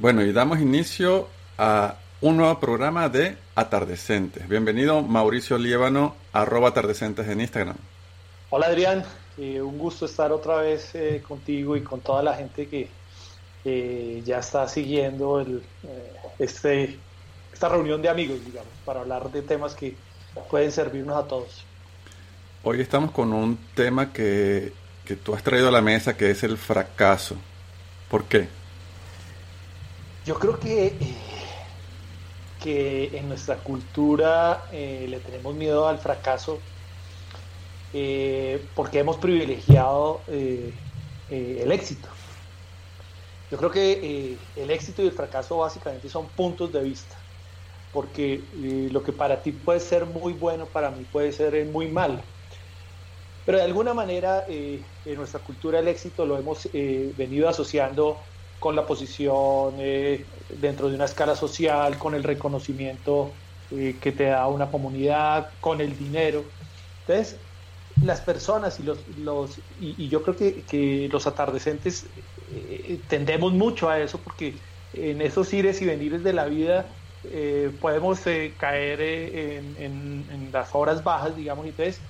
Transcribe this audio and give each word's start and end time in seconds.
Bueno, 0.00 0.22
y 0.22 0.32
damos 0.32 0.60
inicio 0.60 1.28
a 1.58 1.96
un 2.22 2.38
nuevo 2.38 2.58
programa 2.58 3.10
de 3.10 3.36
Atardecentes. 3.54 4.48
Bienvenido 4.48 5.02
Mauricio 5.02 5.58
Liébano, 5.58 6.16
arroba 6.32 6.70
Atardecentes 6.70 7.28
en 7.28 7.42
Instagram. 7.42 7.76
Hola 8.48 8.68
Adrián, 8.68 9.04
eh, 9.36 9.60
un 9.60 9.76
gusto 9.76 10.06
estar 10.06 10.32
otra 10.32 10.56
vez 10.56 10.94
eh, 10.94 11.22
contigo 11.28 11.76
y 11.76 11.82
con 11.82 12.00
toda 12.00 12.22
la 12.22 12.34
gente 12.34 12.66
que 12.66 14.22
ya 14.24 14.38
está 14.38 14.66
siguiendo 14.68 15.38
el, 15.38 15.62
eh, 15.82 16.12
este, 16.38 16.98
esta 17.52 17.68
reunión 17.68 18.00
de 18.00 18.08
amigos, 18.08 18.42
digamos, 18.42 18.72
para 18.86 19.00
hablar 19.00 19.30
de 19.30 19.42
temas 19.42 19.74
que 19.74 19.96
pueden 20.48 20.72
servirnos 20.72 21.22
a 21.22 21.28
todos. 21.28 21.62
Hoy 22.64 22.80
estamos 22.80 23.10
con 23.10 23.34
un 23.34 23.58
tema 23.74 24.14
que, 24.14 24.72
que 25.04 25.16
tú 25.16 25.34
has 25.34 25.42
traído 25.42 25.68
a 25.68 25.70
la 25.70 25.82
mesa, 25.82 26.16
que 26.16 26.30
es 26.30 26.42
el 26.42 26.56
fracaso. 26.56 27.36
¿Por 28.08 28.24
qué? 28.24 28.59
Yo 30.22 30.34
creo 30.38 30.60
que, 30.60 30.86
eh, 30.86 30.98
que 32.60 33.16
en 33.16 33.28
nuestra 33.28 33.56
cultura 33.56 34.66
eh, 34.70 35.06
le 35.08 35.18
tenemos 35.20 35.54
miedo 35.54 35.88
al 35.88 35.98
fracaso 35.98 36.58
eh, 37.94 38.68
porque 38.74 38.98
hemos 38.98 39.16
privilegiado 39.16 40.22
el 40.28 41.72
éxito. 41.72 42.08
Yo 43.50 43.56
creo 43.56 43.70
que 43.70 44.38
el 44.56 44.70
éxito 44.70 45.02
y 45.02 45.06
el 45.06 45.12
fracaso 45.12 45.56
básicamente 45.56 46.08
son 46.08 46.28
puntos 46.28 46.70
de 46.70 46.82
vista, 46.82 47.16
porque 47.92 48.44
lo 48.92 49.02
que 49.02 49.12
para 49.12 49.42
ti 49.42 49.52
puede 49.52 49.80
ser 49.80 50.04
muy 50.06 50.34
bueno, 50.34 50.66
para 50.66 50.90
mí 50.90 51.04
puede 51.04 51.32
ser 51.32 51.64
muy 51.66 51.90
malo. 51.90 52.20
Pero 53.44 53.58
de 53.58 53.64
alguna 53.64 53.94
manera 53.94 54.44
en 54.48 55.16
nuestra 55.16 55.40
cultura 55.40 55.80
el 55.80 55.88
éxito 55.88 56.26
lo 56.26 56.38
hemos 56.38 56.68
venido 56.72 57.48
asociando 57.48 58.20
con 58.60 58.76
la 58.76 58.86
posición 58.86 59.74
eh, 59.78 60.24
dentro 60.60 60.88
de 60.88 60.94
una 60.94 61.06
escala 61.06 61.34
social, 61.34 61.98
con 61.98 62.14
el 62.14 62.22
reconocimiento 62.22 63.32
eh, 63.72 63.96
que 64.00 64.12
te 64.12 64.24
da 64.24 64.46
una 64.46 64.70
comunidad, 64.70 65.48
con 65.60 65.80
el 65.80 65.98
dinero. 65.98 66.44
Entonces, 67.00 67.36
las 68.04 68.20
personas 68.20 68.78
y 68.78 68.82
los, 68.84 68.98
los 69.18 69.58
y, 69.80 70.08
yo 70.08 70.22
creo 70.22 70.36
que, 70.36 70.62
que 70.62 71.08
los 71.10 71.26
atardecentes 71.26 72.06
eh, 72.52 73.00
tendemos 73.08 73.52
mucho 73.52 73.88
a 73.88 73.98
eso 73.98 74.18
porque 74.18 74.54
en 74.92 75.22
esos 75.22 75.52
ires 75.52 75.80
y 75.80 75.86
venires 75.86 76.22
de 76.22 76.32
la 76.32 76.44
vida 76.44 76.86
podemos 77.80 78.20
caer 78.58 79.00
en, 79.02 79.76
en, 79.78 80.50
las 80.52 80.74
horas 80.74 81.04
bajas, 81.04 81.36
digamos, 81.36 81.66
y 81.66 81.68
entonces 81.68 82.00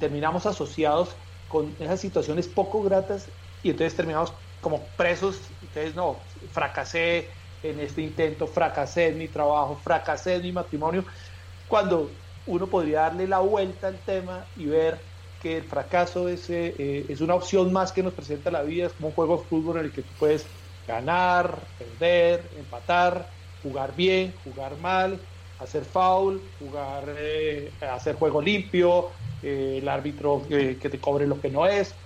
terminamos 0.00 0.44
asociados 0.44 1.10
con 1.48 1.72
esas 1.78 2.00
situaciones 2.00 2.48
poco 2.48 2.82
gratas 2.82 3.28
y 3.62 3.70
entonces 3.70 3.94
terminamos 3.94 4.32
como 4.64 4.80
presos, 4.96 5.40
entonces 5.74 5.94
no, 5.96 6.26
fracasé 6.50 7.30
en 7.62 7.80
este 7.80 8.02
intento, 8.02 8.46
fracasé 8.46 9.08
en 9.08 9.18
mi 9.18 9.28
trabajo, 9.30 9.76
fracasé 9.76 10.36
en 10.36 10.42
mi 10.42 10.52
matrimonio, 10.52 11.04
cuando 11.66 12.20
uno 12.44 12.68
podría 12.70 13.00
darle 13.02 13.26
la 13.28 13.40
vuelta 13.40 13.88
al 13.88 14.04
tema 14.04 14.50
y 14.54 14.66
ver 14.66 15.10
que 15.38 15.56
el 15.58 15.64
fracaso 15.64 16.28
es, 16.28 16.48
eh, 16.50 17.06
es 17.08 17.20
una 17.20 17.34
opción 17.34 17.72
más 17.72 17.92
que 17.92 18.02
nos 18.02 18.14
presenta 18.14 18.50
la 18.50 18.62
vida, 18.62 18.86
es 18.86 18.94
como 18.94 19.08
un 19.08 19.14
juego 19.14 19.38
de 19.38 19.48
fútbol 19.48 19.78
en 19.78 19.86
el 19.86 19.92
que 19.92 20.02
tú 20.02 20.14
puedes 20.16 20.50
ganar, 20.86 21.70
perder, 21.76 22.50
empatar, 22.54 23.30
jugar 23.60 23.94
bien, 23.96 24.36
jugar 24.36 24.78
mal, 24.78 25.26
hacer 25.58 25.84
foul, 25.84 26.52
jugar, 26.58 27.14
eh, 27.18 27.76
hacer 27.80 28.16
juego 28.16 28.40
limpio, 28.42 29.12
eh, 29.40 29.78
el 29.78 29.88
árbitro 29.88 30.46
que 30.48 30.76
te 30.76 31.00
cobre 31.00 31.26
lo 31.26 31.40
que 31.40 31.50
no 31.50 31.66
es. 31.66 32.03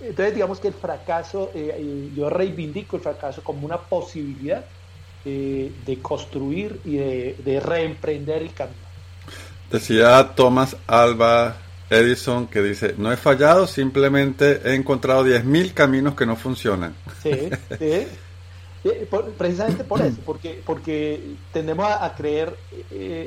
Entonces, 0.00 0.34
digamos 0.34 0.60
que 0.60 0.68
el 0.68 0.74
fracaso, 0.74 1.50
eh, 1.54 2.10
yo 2.14 2.30
reivindico 2.30 2.96
el 2.96 3.02
fracaso 3.02 3.42
como 3.42 3.66
una 3.66 3.78
posibilidad 3.78 4.64
eh, 5.24 5.72
de 5.86 5.98
construir 6.00 6.80
y 6.84 6.96
de, 6.96 7.60
reemprender 7.60 8.42
el 8.42 8.52
camino. 8.52 8.78
Decía 9.70 10.32
Thomas 10.34 10.76
Alba 10.86 11.56
Edison 11.88 12.46
que 12.46 12.62
dice, 12.62 12.94
no 12.96 13.12
he 13.12 13.16
fallado, 13.16 13.66
simplemente 13.66 14.60
he 14.64 14.74
encontrado 14.74 15.26
10.000 15.26 15.74
caminos 15.74 16.14
que 16.14 16.26
no 16.26 16.36
funcionan. 16.36 16.94
Sí, 17.22 17.30
sí. 17.78 18.06
Eh, 18.82 19.08
precisamente 19.36 19.84
por 19.84 20.00
eso, 20.00 20.16
porque, 20.24 20.62
porque 20.64 21.34
tendemos 21.52 21.86
a, 21.86 22.14
creer, 22.16 22.56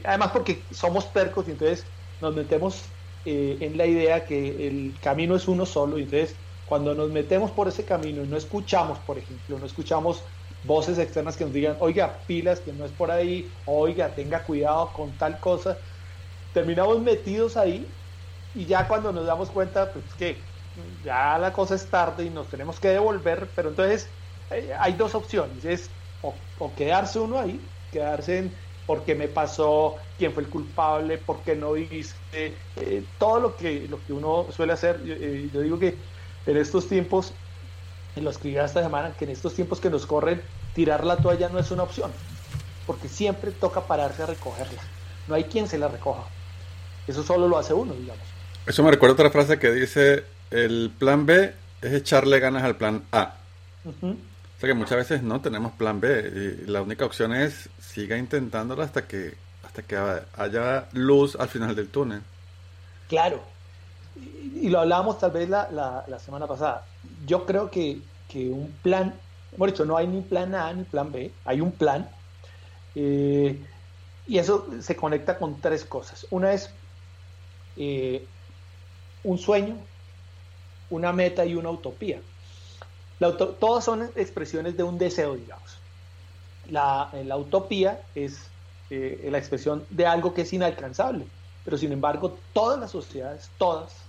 además 0.03 0.31
porque 0.31 0.63
somos 0.71 1.13
tercos 1.13 1.47
y 1.47 1.51
entonces 1.51 1.85
nos 2.21 2.35
metemos 2.35 2.81
en 3.23 3.77
la 3.77 3.85
idea 3.85 4.25
que 4.25 4.67
el 4.67 4.95
camino 5.01 5.35
es 5.35 5.47
uno 5.47 5.67
solo 5.67 5.99
y 5.99 6.03
entonces 6.03 6.35
cuando 6.67 6.95
nos 6.95 7.09
metemos 7.09 7.51
por 7.51 7.67
ese 7.67 7.85
camino 7.85 8.23
y 8.23 8.27
no 8.27 8.37
escuchamos, 8.37 8.97
por 8.99 9.17
ejemplo, 9.17 9.59
no 9.59 9.65
escuchamos 9.65 10.23
voces 10.63 10.97
externas 10.97 11.35
que 11.35 11.43
nos 11.43 11.53
digan, 11.53 11.77
oiga, 11.79 12.19
pilas, 12.25 12.59
que 12.59 12.71
no 12.73 12.85
es 12.85 12.91
por 12.91 13.11
ahí, 13.11 13.49
oiga, 13.65 14.09
tenga 14.09 14.43
cuidado 14.43 14.91
con 14.93 15.11
tal 15.17 15.39
cosa, 15.39 15.77
terminamos 16.53 17.01
metidos 17.01 17.57
ahí 17.57 17.85
y 18.55 18.65
ya 18.65 18.87
cuando 18.87 19.11
nos 19.11 19.25
damos 19.25 19.49
cuenta, 19.49 19.91
pues 19.91 20.05
que 20.17 20.37
ya 21.03 21.37
la 21.37 21.51
cosa 21.51 21.75
es 21.75 21.85
tarde 21.89 22.25
y 22.25 22.29
nos 22.29 22.47
tenemos 22.47 22.79
que 22.79 22.89
devolver, 22.89 23.49
pero 23.55 23.69
entonces 23.69 24.07
eh, 24.51 24.73
hay 24.79 24.93
dos 24.93 25.15
opciones, 25.15 25.65
es 25.65 25.89
o, 26.21 26.73
quedarse 26.75 27.19
uno 27.19 27.39
ahí, 27.39 27.59
quedarse 27.91 28.37
en 28.39 28.53
por 28.85 29.03
qué 29.03 29.15
me 29.15 29.27
pasó, 29.27 29.97
quién 30.17 30.33
fue 30.33 30.43
el 30.43 30.49
culpable, 30.49 31.17
por 31.17 31.41
qué 31.43 31.55
no 31.55 31.77
hice, 31.77 32.15
eh, 32.31 33.03
todo 33.17 33.39
lo 33.39 33.55
que, 33.55 33.87
lo 33.87 34.03
que 34.05 34.13
uno 34.13 34.47
suele 34.51 34.73
hacer, 34.73 35.03
yo 35.03 35.13
eh, 35.13 35.49
digo 35.63 35.79
que 35.79 35.97
en 36.45 36.57
estos 36.57 36.87
tiempos, 36.87 37.33
en 38.15 38.23
los 38.23 38.37
que 38.37 38.51
ya 38.51 38.65
esta 38.65 38.83
semana, 38.83 39.13
que 39.17 39.25
en 39.25 39.31
estos 39.31 39.53
tiempos 39.53 39.79
que 39.79 39.89
nos 39.89 40.05
corren, 40.05 40.41
tirar 40.73 41.05
la 41.05 41.17
toalla 41.17 41.49
no 41.49 41.59
es 41.59 41.71
una 41.71 41.83
opción, 41.83 42.11
porque 42.85 43.07
siempre 43.07 43.51
toca 43.51 43.81
pararse 43.81 44.23
a 44.23 44.25
recogerla. 44.27 44.81
No 45.27 45.35
hay 45.35 45.45
quien 45.45 45.67
se 45.67 45.77
la 45.77 45.87
recoja. 45.87 46.23
Eso 47.07 47.23
solo 47.23 47.47
lo 47.47 47.57
hace 47.57 47.73
uno, 47.73 47.93
digamos. 47.93 48.23
Eso 48.65 48.83
me 48.83 48.91
recuerda 48.91 49.13
otra 49.13 49.29
frase 49.29 49.59
que 49.59 49.71
dice, 49.71 50.23
el 50.51 50.91
plan 50.97 51.25
B 51.25 51.53
es 51.81 51.93
echarle 51.93 52.39
ganas 52.39 52.63
al 52.63 52.77
plan 52.77 53.03
A. 53.11 53.35
O 53.85 53.91
sea 54.59 54.69
que 54.69 54.73
muchas 54.73 54.97
veces 54.97 55.23
no 55.23 55.41
tenemos 55.41 55.73
plan 55.73 55.99
B 55.99 56.61
y 56.65 56.71
la 56.71 56.81
única 56.81 57.05
opción 57.05 57.35
es 57.35 57.69
siga 57.81 58.17
intentándolo 58.17 58.81
hasta 58.81 59.05
que 59.05 59.35
hasta 59.63 59.81
que 59.81 59.97
haya 60.37 60.87
luz 60.93 61.35
al 61.35 61.49
final 61.49 61.75
del 61.75 61.89
túnel. 61.89 62.21
Claro, 63.09 63.43
y 64.63 64.69
lo 64.69 64.79
hablábamos 64.79 65.19
tal 65.19 65.31
vez 65.31 65.49
la, 65.49 65.67
la, 66.07 66.19
semana 66.19 66.47
pasada, 66.47 66.85
yo 67.25 67.45
creo 67.45 67.69
que, 67.69 67.99
que, 68.29 68.47
un 68.47 68.71
plan, 68.81 69.13
hemos 69.51 69.67
dicho, 69.67 69.83
no 69.83 69.97
hay 69.97 70.07
ni 70.07 70.21
plan 70.21 70.55
A 70.55 70.71
ni 70.71 70.85
plan 70.85 71.11
B, 71.11 71.33
hay 71.43 71.59
un 71.59 71.73
plan. 71.73 72.09
Eh, 72.95 73.61
y 74.25 74.37
eso 74.37 74.65
se 74.79 74.95
conecta 74.95 75.37
con 75.37 75.59
tres 75.59 75.83
cosas. 75.83 76.25
Una 76.29 76.53
es 76.53 76.69
eh, 77.75 78.25
un 79.25 79.37
sueño, 79.37 79.75
una 80.89 81.11
meta 81.11 81.43
y 81.43 81.55
una 81.55 81.69
utopía. 81.69 82.21
todas 83.59 83.83
son 83.83 84.03
expresiones 84.15 84.77
de 84.77 84.83
un 84.83 84.97
deseo, 84.97 85.35
digamos. 85.35 85.77
La, 86.71 87.09
la 87.25 87.35
utopía 87.35 88.01
es 88.15 88.47
eh, 88.89 89.27
la 89.29 89.39
expresión 89.39 89.85
de 89.89 90.05
algo 90.05 90.33
que 90.33 90.43
es 90.43 90.53
inalcanzable, 90.53 91.25
pero 91.65 91.77
sin 91.77 91.91
embargo 91.91 92.37
todas 92.53 92.79
las 92.79 92.91
sociedades, 92.91 93.49
todas, 93.57 94.02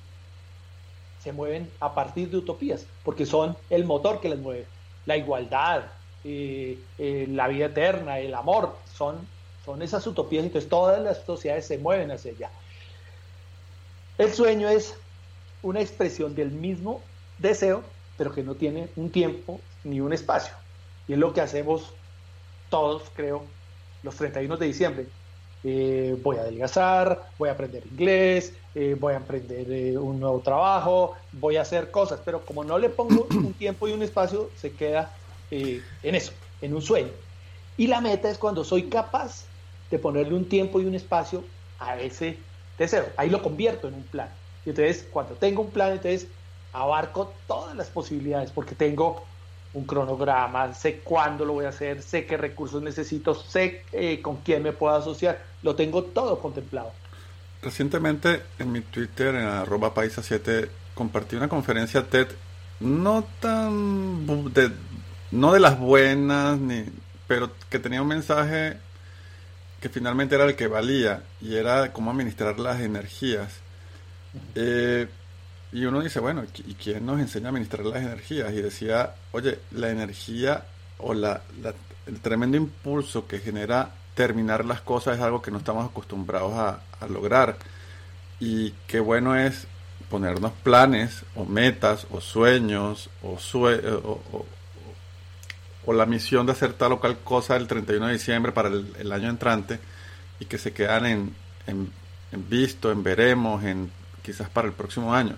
se 1.24 1.32
mueven 1.32 1.70
a 1.80 1.94
partir 1.94 2.30
de 2.30 2.36
utopías, 2.36 2.86
porque 3.02 3.24
son 3.24 3.56
el 3.70 3.86
motor 3.86 4.20
que 4.20 4.28
les 4.28 4.38
mueve. 4.38 4.66
La 5.06 5.16
igualdad, 5.16 5.84
eh, 6.22 6.78
eh, 6.98 7.26
la 7.30 7.48
vida 7.48 7.66
eterna, 7.66 8.18
el 8.18 8.34
amor, 8.34 8.76
son, 8.94 9.26
son 9.64 9.80
esas 9.80 10.06
utopías, 10.06 10.44
entonces 10.44 10.68
todas 10.68 11.02
las 11.02 11.24
sociedades 11.24 11.66
se 11.66 11.78
mueven 11.78 12.10
hacia 12.10 12.32
allá. 12.32 12.50
El 14.18 14.32
sueño 14.34 14.68
es 14.68 14.94
una 15.62 15.80
expresión 15.80 16.34
del 16.34 16.50
mismo 16.50 17.00
deseo, 17.38 17.82
pero 18.18 18.32
que 18.32 18.42
no 18.42 18.54
tiene 18.54 18.90
un 18.94 19.10
tiempo 19.10 19.60
ni 19.82 20.00
un 20.00 20.12
espacio. 20.12 20.54
Y 21.08 21.14
es 21.14 21.18
lo 21.18 21.32
que 21.32 21.40
hacemos 21.40 21.94
todos, 22.68 23.02
creo, 23.16 23.44
los 24.02 24.14
31 24.16 24.58
de 24.58 24.66
diciembre. 24.66 25.06
Eh, 25.66 26.14
voy 26.22 26.36
a 26.36 26.42
adelgazar, 26.42 27.22
voy 27.38 27.48
a 27.48 27.52
aprender 27.52 27.82
inglés, 27.90 28.52
eh, 28.74 28.94
voy 29.00 29.14
a 29.14 29.16
emprender 29.16 29.70
eh, 29.72 29.96
un 29.96 30.20
nuevo 30.20 30.40
trabajo, 30.40 31.14
voy 31.32 31.56
a 31.56 31.62
hacer 31.62 31.90
cosas, 31.90 32.20
pero 32.22 32.44
como 32.44 32.64
no 32.64 32.78
le 32.78 32.90
pongo 32.90 33.26
un 33.30 33.54
tiempo 33.54 33.88
y 33.88 33.92
un 33.92 34.02
espacio, 34.02 34.50
se 34.56 34.72
queda 34.72 35.10
en 35.50 36.14
eso, 36.14 36.32
en 36.60 36.74
un 36.74 36.82
sueño. 36.82 37.10
Y 37.76 37.86
la 37.86 38.00
meta 38.00 38.28
es 38.28 38.38
cuando 38.38 38.64
soy 38.64 38.84
capaz 38.84 39.44
de 39.90 39.98
ponerle 39.98 40.34
un 40.34 40.48
tiempo 40.48 40.80
y 40.80 40.86
un 40.86 40.94
espacio 40.96 41.44
a 41.78 41.98
ese 42.00 42.38
deseo. 42.76 43.06
Ahí 43.16 43.30
lo 43.30 43.40
convierto 43.40 43.86
en 43.86 43.94
un 43.94 44.02
plan. 44.02 44.28
Y 44.66 44.70
entonces, 44.70 45.06
cuando 45.12 45.34
tengo 45.34 45.62
un 45.62 45.70
plan, 45.70 45.92
entonces 45.92 46.26
abarco 46.72 47.32
todas 47.46 47.76
las 47.76 47.88
posibilidades, 47.88 48.50
porque 48.50 48.74
tengo 48.74 49.22
un 49.74 49.84
cronograma, 49.84 50.72
sé 50.72 51.00
cuándo 51.00 51.44
lo 51.44 51.54
voy 51.54 51.66
a 51.66 51.70
hacer, 51.70 52.02
sé 52.02 52.24
qué 52.26 52.36
recursos 52.36 52.82
necesito, 52.82 53.34
sé 53.34 53.82
eh, 53.92 54.20
con 54.22 54.36
quién 54.38 54.62
me 54.62 54.72
puedo 54.72 54.94
asociar, 54.94 55.42
lo 55.62 55.74
tengo 55.74 56.04
todo 56.04 56.38
contemplado. 56.38 56.92
Recientemente 57.62 58.42
en 58.58 58.72
mi 58.72 58.80
Twitter, 58.80 59.34
en 59.34 59.42
arroba 59.42 59.92
paisa7, 59.92 60.68
compartí 60.94 61.36
una 61.36 61.48
conferencia 61.48 62.02
TED 62.02 62.28
no 62.80 63.24
tan 63.40 64.26
de, 64.52 64.70
no 65.30 65.52
de 65.52 65.60
las 65.60 65.78
buenas, 65.78 66.58
ni, 66.58 66.84
pero 67.26 67.50
que 67.70 67.78
tenía 67.78 68.02
un 68.02 68.08
mensaje 68.08 68.76
que 69.80 69.88
finalmente 69.88 70.34
era 70.34 70.44
el 70.44 70.56
que 70.56 70.66
valía 70.66 71.22
y 71.40 71.56
era 71.56 71.92
cómo 71.92 72.10
administrar 72.10 72.58
las 72.58 72.80
energías. 72.80 73.52
Eh, 74.54 75.08
y 75.74 75.84
uno 75.86 76.00
dice, 76.00 76.20
bueno, 76.20 76.44
¿y 76.68 76.74
quién 76.74 77.04
nos 77.04 77.18
enseña 77.18 77.46
a 77.46 77.48
administrar 77.48 77.84
las 77.84 78.00
energías? 78.00 78.52
Y 78.52 78.62
decía, 78.62 79.16
oye, 79.32 79.58
la 79.72 79.90
energía 79.90 80.66
o 80.98 81.14
la, 81.14 81.42
el 82.06 82.20
tremendo 82.20 82.56
impulso 82.56 83.26
que 83.26 83.40
genera 83.40 83.90
terminar 84.14 84.64
las 84.64 84.82
cosas 84.82 85.16
es 85.16 85.22
algo 85.22 85.42
que 85.42 85.50
no 85.50 85.58
estamos 85.58 85.84
acostumbrados 85.84 86.52
a, 86.52 86.78
lograr. 87.08 87.56
Y 88.38 88.70
qué 88.86 89.00
bueno 89.00 89.34
es 89.34 89.66
ponernos 90.08 90.52
planes 90.52 91.24
o 91.34 91.44
metas 91.44 92.06
o 92.12 92.20
sueños 92.20 93.10
o, 93.20 93.36
o, 95.84 95.92
la 95.92 96.06
misión 96.06 96.46
de 96.46 96.52
hacer 96.52 96.74
tal 96.74 96.92
o 96.92 97.00
cual 97.00 97.18
cosa 97.18 97.56
el 97.56 97.66
31 97.66 98.06
de 98.06 98.12
diciembre 98.12 98.52
para 98.52 98.68
el, 98.68 99.12
año 99.12 99.28
entrante 99.28 99.80
y 100.38 100.44
que 100.44 100.56
se 100.56 100.72
quedan 100.72 101.04
en, 101.06 101.34
en, 101.66 101.90
en 102.30 102.48
visto, 102.48 102.92
en 102.92 103.02
veremos, 103.02 103.64
en 103.64 103.90
quizás 104.22 104.48
para 104.48 104.68
el 104.68 104.72
próximo 104.72 105.12
año 105.12 105.34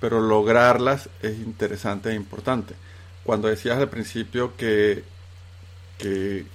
pero 0.00 0.20
lograrlas 0.20 1.08
es 1.22 1.38
interesante 1.38 2.10
e 2.10 2.14
importante. 2.14 2.74
Cuando 3.24 3.48
decías 3.48 3.78
al 3.78 3.88
principio 3.88 4.56
que, 4.56 5.04
que 5.98 6.46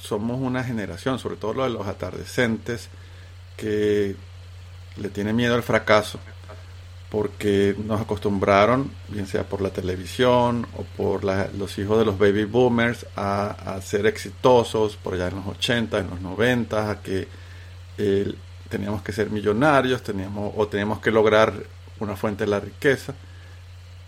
somos 0.00 0.40
una 0.40 0.62
generación, 0.64 1.18
sobre 1.18 1.36
todo 1.36 1.54
lo 1.54 1.64
de 1.64 1.70
los 1.70 1.86
atardecentes, 1.86 2.88
que 3.56 4.16
le 4.96 5.08
tiene 5.08 5.32
miedo 5.32 5.54
al 5.54 5.62
fracaso, 5.62 6.18
porque 7.10 7.76
nos 7.84 8.00
acostumbraron, 8.00 8.90
bien 9.08 9.26
sea 9.26 9.44
por 9.44 9.60
la 9.60 9.70
televisión 9.70 10.66
o 10.76 10.82
por 10.82 11.22
los 11.22 11.78
hijos 11.78 11.98
de 11.98 12.04
los 12.04 12.18
baby 12.18 12.44
boomers, 12.44 13.06
a, 13.16 13.80
ser 13.82 14.06
exitosos 14.06 14.96
por 14.96 15.14
allá 15.14 15.28
en 15.28 15.36
los 15.36 15.46
80, 15.46 15.98
en 15.98 16.10
los 16.10 16.20
90, 16.20 16.90
a 16.90 17.00
que 17.00 17.28
eh, 17.98 18.34
teníamos 18.68 19.02
que 19.02 19.12
ser 19.12 19.30
millonarios, 19.30 20.02
teníamos, 20.02 20.52
o 20.56 20.66
teníamos 20.66 20.98
que 20.98 21.12
lograr 21.12 21.54
una 22.00 22.16
fuente 22.16 22.44
de 22.44 22.50
la 22.50 22.60
riqueza, 22.60 23.14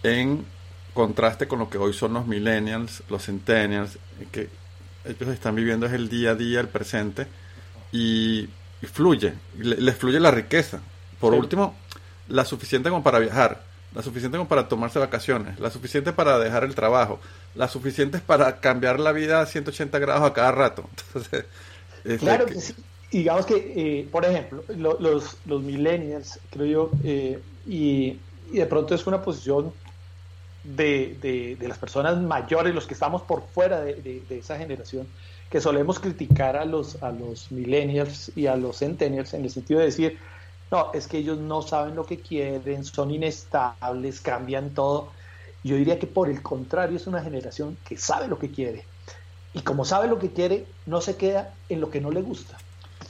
en 0.02 0.44
contraste 0.94 1.46
con 1.46 1.58
lo 1.58 1.68
que 1.68 1.78
hoy 1.78 1.92
son 1.92 2.14
los 2.14 2.26
millennials, 2.26 3.02
los 3.08 3.24
centennials, 3.24 3.98
que 4.32 4.48
ellos 5.04 5.28
están 5.28 5.54
viviendo 5.54 5.86
es 5.86 5.92
el 5.92 6.08
día 6.08 6.30
a 6.30 6.34
día, 6.34 6.60
el 6.60 6.68
presente, 6.68 7.26
y, 7.92 8.48
fluye, 8.92 9.34
les 9.58 9.96
fluye 9.96 10.18
la 10.18 10.30
riqueza. 10.30 10.80
Por 11.20 11.34
último, 11.34 11.74
la 12.28 12.44
suficiente 12.44 12.90
como 12.90 13.02
para 13.02 13.18
viajar, 13.18 13.62
la 13.94 14.02
suficiente 14.02 14.36
como 14.36 14.48
para 14.48 14.68
tomarse 14.68 14.98
vacaciones, 14.98 15.58
la 15.60 15.70
suficiente 15.70 16.12
para 16.12 16.38
dejar 16.38 16.64
el 16.64 16.74
trabajo, 16.74 17.20
la 17.54 17.68
suficiente 17.68 18.18
para 18.18 18.60
cambiar 18.60 19.00
la 19.00 19.12
vida 19.12 19.40
a 19.40 19.46
180 19.46 19.98
grados 19.98 20.30
a 20.30 20.32
cada 20.32 20.52
rato. 20.52 20.88
claro 22.18 22.46
que, 22.46 22.60
sí. 22.60 22.74
Digamos 23.10 23.46
que, 23.46 23.72
eh, 23.76 24.08
por 24.10 24.24
ejemplo, 24.24 24.64
los, 24.76 25.36
los 25.46 25.62
millennials, 25.62 26.40
creo 26.50 26.66
yo, 26.66 26.90
eh, 27.04 27.40
y, 27.66 28.18
de 28.52 28.66
pronto 28.66 28.94
es 28.94 29.06
una 29.06 29.22
posición 29.22 29.72
de, 30.64 31.56
las 31.60 31.78
personas 31.78 32.20
mayores, 32.20 32.74
los 32.74 32.86
que 32.86 32.94
estamos 32.94 33.22
por 33.22 33.42
fuera 33.42 33.80
de, 33.80 34.22
esa 34.30 34.58
generación, 34.58 35.06
que 35.50 35.60
solemos 35.60 36.00
criticar 36.00 36.56
a 36.56 36.64
los, 36.64 37.02
a 37.02 37.12
los 37.12 37.52
millennials 37.52 38.32
y 38.34 38.48
a 38.48 38.56
los 38.56 38.78
centennials 38.78 39.34
en 39.34 39.44
el 39.44 39.50
sentido 39.50 39.80
de 39.80 39.86
decir, 39.86 40.18
no, 40.70 40.92
es 40.92 41.06
que 41.06 41.18
ellos 41.18 41.38
no 41.38 41.62
saben 41.62 41.94
lo 41.94 42.04
que 42.04 42.18
quieren, 42.18 42.84
son 42.84 43.12
inestables, 43.12 44.20
cambian 44.20 44.70
todo. 44.70 45.10
Yo 45.62 45.76
diría 45.76 45.98
que 45.98 46.08
por 46.08 46.28
el 46.28 46.42
contrario 46.42 46.96
es 46.96 47.06
una 47.06 47.22
generación 47.22 47.76
que 47.88 47.96
sabe 47.96 48.26
lo 48.26 48.38
que 48.38 48.50
quiere. 48.50 48.84
Y 49.54 49.60
como 49.60 49.84
sabe 49.84 50.08
lo 50.08 50.18
que 50.18 50.32
quiere, 50.32 50.66
no 50.86 51.00
se 51.00 51.16
queda 51.16 51.54
en 51.68 51.80
lo 51.80 51.90
que 51.90 52.00
no 52.00 52.10
le 52.10 52.22
gusta. 52.22 52.58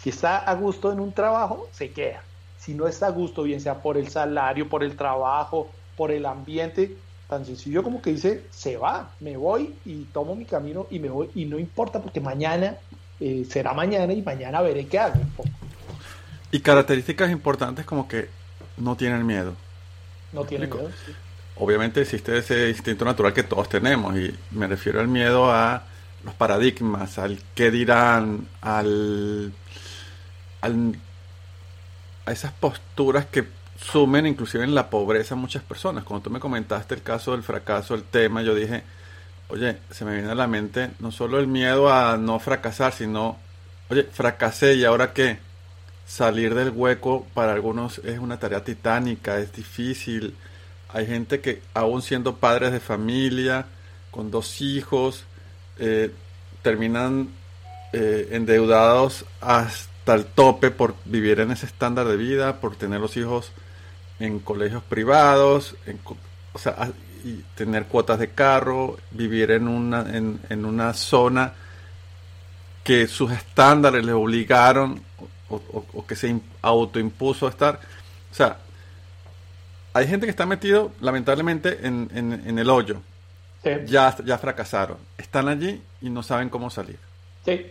Si 0.07 0.11
está 0.11 0.39
a 0.39 0.55
gusto 0.55 0.93
en 0.93 1.01
un 1.01 1.11
trabajo, 1.13 1.69
se 1.73 1.91
queda 1.91 2.23
si 2.67 2.75
no 2.75 2.89
está 2.89 3.07
a 3.07 3.11
gusto, 3.11 3.45
bien 3.45 3.61
sea 3.61 3.81
por 3.81 3.97
el 3.97 4.09
salario, 4.09 4.69
por 4.69 4.83
el 4.83 4.97
trabajo, 4.97 5.71
por 5.97 6.11
el 6.11 6.27
ambiente, 6.27 6.97
tan 7.29 7.47
sencillo 7.47 7.81
como 7.85 8.03
que 8.03 8.11
dice, 8.11 8.43
se 8.51 8.77
va, 8.77 9.13
me 9.21 9.37
voy 9.37 9.73
y 9.85 10.03
tomo 10.07 10.35
mi 10.35 10.47
camino 10.47 10.89
y 10.91 10.99
me 10.99 11.09
voy 11.09 11.31
y 11.37 11.45
no 11.45 11.61
importa 11.61 12.03
porque 12.03 12.21
mañana 12.21 12.75
eh, 13.21 13.47
será 13.49 13.73
mañana 13.73 14.13
y 14.13 14.21
mañana 14.21 14.63
veré 14.63 14.89
qué 14.89 14.99
hago. 14.99 15.21
Y 16.51 16.59
características 16.59 17.31
importantes 17.31 17.87
como 17.87 18.09
que 18.09 18.29
no 18.79 18.97
tienen 18.97 19.25
miedo. 19.25 19.55
No 20.33 20.45
tienen 20.45 20.69
miedo. 20.69 20.91
Obviamente 21.55 22.03
existe 22.03 22.37
ese 22.37 22.69
instinto 22.71 23.05
natural 23.05 23.33
que 23.33 23.45
todos 23.45 23.69
tenemos 23.69 24.17
y 24.17 24.35
me 24.51 24.67
refiero 24.67 24.99
al 24.99 25.07
miedo 25.07 25.53
a 25.53 25.85
los 26.25 26.35
paradigmas, 26.35 27.17
al 27.19 27.39
qué 27.55 27.71
dirán, 27.71 28.49
al, 28.61 29.53
al 30.61 30.97
a 32.27 32.33
esas 32.33 32.53
posturas 32.53 33.25
que 33.27 33.47
sumen 33.81 34.27
inclusive 34.27 34.65
en 34.65 34.75
la 34.75 34.91
pobreza 34.91 35.35
a 35.35 35.39
muchas 35.39 35.63
personas. 35.63 36.05
Cuando 36.05 36.25
tú 36.25 36.31
me 36.31 36.41
comentaste 36.41 36.95
el 36.95 37.03
caso 37.03 37.33
del 37.33 37.43
fracaso, 37.43 37.95
el 37.95 38.03
tema, 38.03 38.43
yo 38.43 38.55
dije, 38.55 38.83
oye, 39.49 39.79
se 39.91 40.05
me 40.05 40.15
viene 40.15 40.31
a 40.31 40.35
la 40.35 40.47
mente 40.47 40.91
no 40.99 41.13
solo 41.13 41.39
el 41.39 41.47
miedo 41.47 41.93
a 41.93 42.17
no 42.17 42.39
fracasar, 42.39 42.93
sino, 42.93 43.39
oye, 43.89 44.03
fracasé 44.05 44.75
y 44.75 44.85
ahora 44.85 45.13
qué? 45.13 45.39
Salir 46.07 46.55
del 46.55 46.71
hueco 46.71 47.27
para 47.35 47.53
algunos 47.53 47.99
es 47.99 48.19
una 48.19 48.39
tarea 48.39 48.65
titánica, 48.65 49.39
es 49.39 49.53
difícil. 49.53 50.35
Hay 50.93 51.07
gente 51.07 51.41
que 51.41 51.63
aún 51.75 52.03
siendo 52.03 52.37
padres 52.37 52.73
de 52.73 52.81
familia, 52.81 53.67
con 54.11 54.31
dos 54.31 54.61
hijos, 54.61 55.25
eh, 55.79 56.13
terminan 56.63 57.29
eh, 57.93 58.29
endeudados 58.33 59.25
hasta 59.41 59.96
al 60.13 60.27
tope 60.27 60.71
por 60.71 60.95
vivir 61.05 61.41
en 61.41 61.51
ese 61.51 61.67
estándar 61.67 62.07
de 62.07 62.17
vida, 62.17 62.61
por 62.61 62.77
tener 62.77 63.01
los 63.01 63.17
hijos 63.17 63.53
en 64.19 64.39
colegios 64.39 64.83
privados, 64.83 65.77
o 66.53 66.59
sea, 66.59 66.91
y 67.25 67.43
tener 67.57 67.87
cuotas 67.87 68.19
de 68.19 68.31
carro, 68.31 68.97
vivir 69.11 69.51
en 69.51 69.69
una, 69.69 70.07
en, 70.17 70.65
una 70.65 70.95
zona 70.95 71.53
que 72.85 73.09
sus 73.09 73.33
estándares 73.33 74.05
le 74.05 74.13
obligaron 74.13 75.03
o, 75.49 76.07
que 76.07 76.15
se 76.15 76.39
autoimpuso 76.63 77.47
a 77.47 77.51
estar. 77.51 77.81
O 78.31 78.35
sea, 78.35 78.59
hay 79.93 80.07
gente 80.07 80.27
que 80.27 80.31
está 80.31 80.47
metido 80.47 80.93
lamentablemente 81.01 81.87
en, 81.87 82.09
en, 82.15 82.59
el 82.59 82.71
hoyo. 82.71 83.01
Ya, 83.87 84.17
ya 84.25 84.39
fracasaron. 84.39 84.99
Están 85.19 85.49
allí 85.49 85.83
y 86.01 86.11
no 86.11 86.23
saben 86.23 86.49
cómo 86.49 86.71
salir. 86.71 86.99
Sí, 87.45 87.67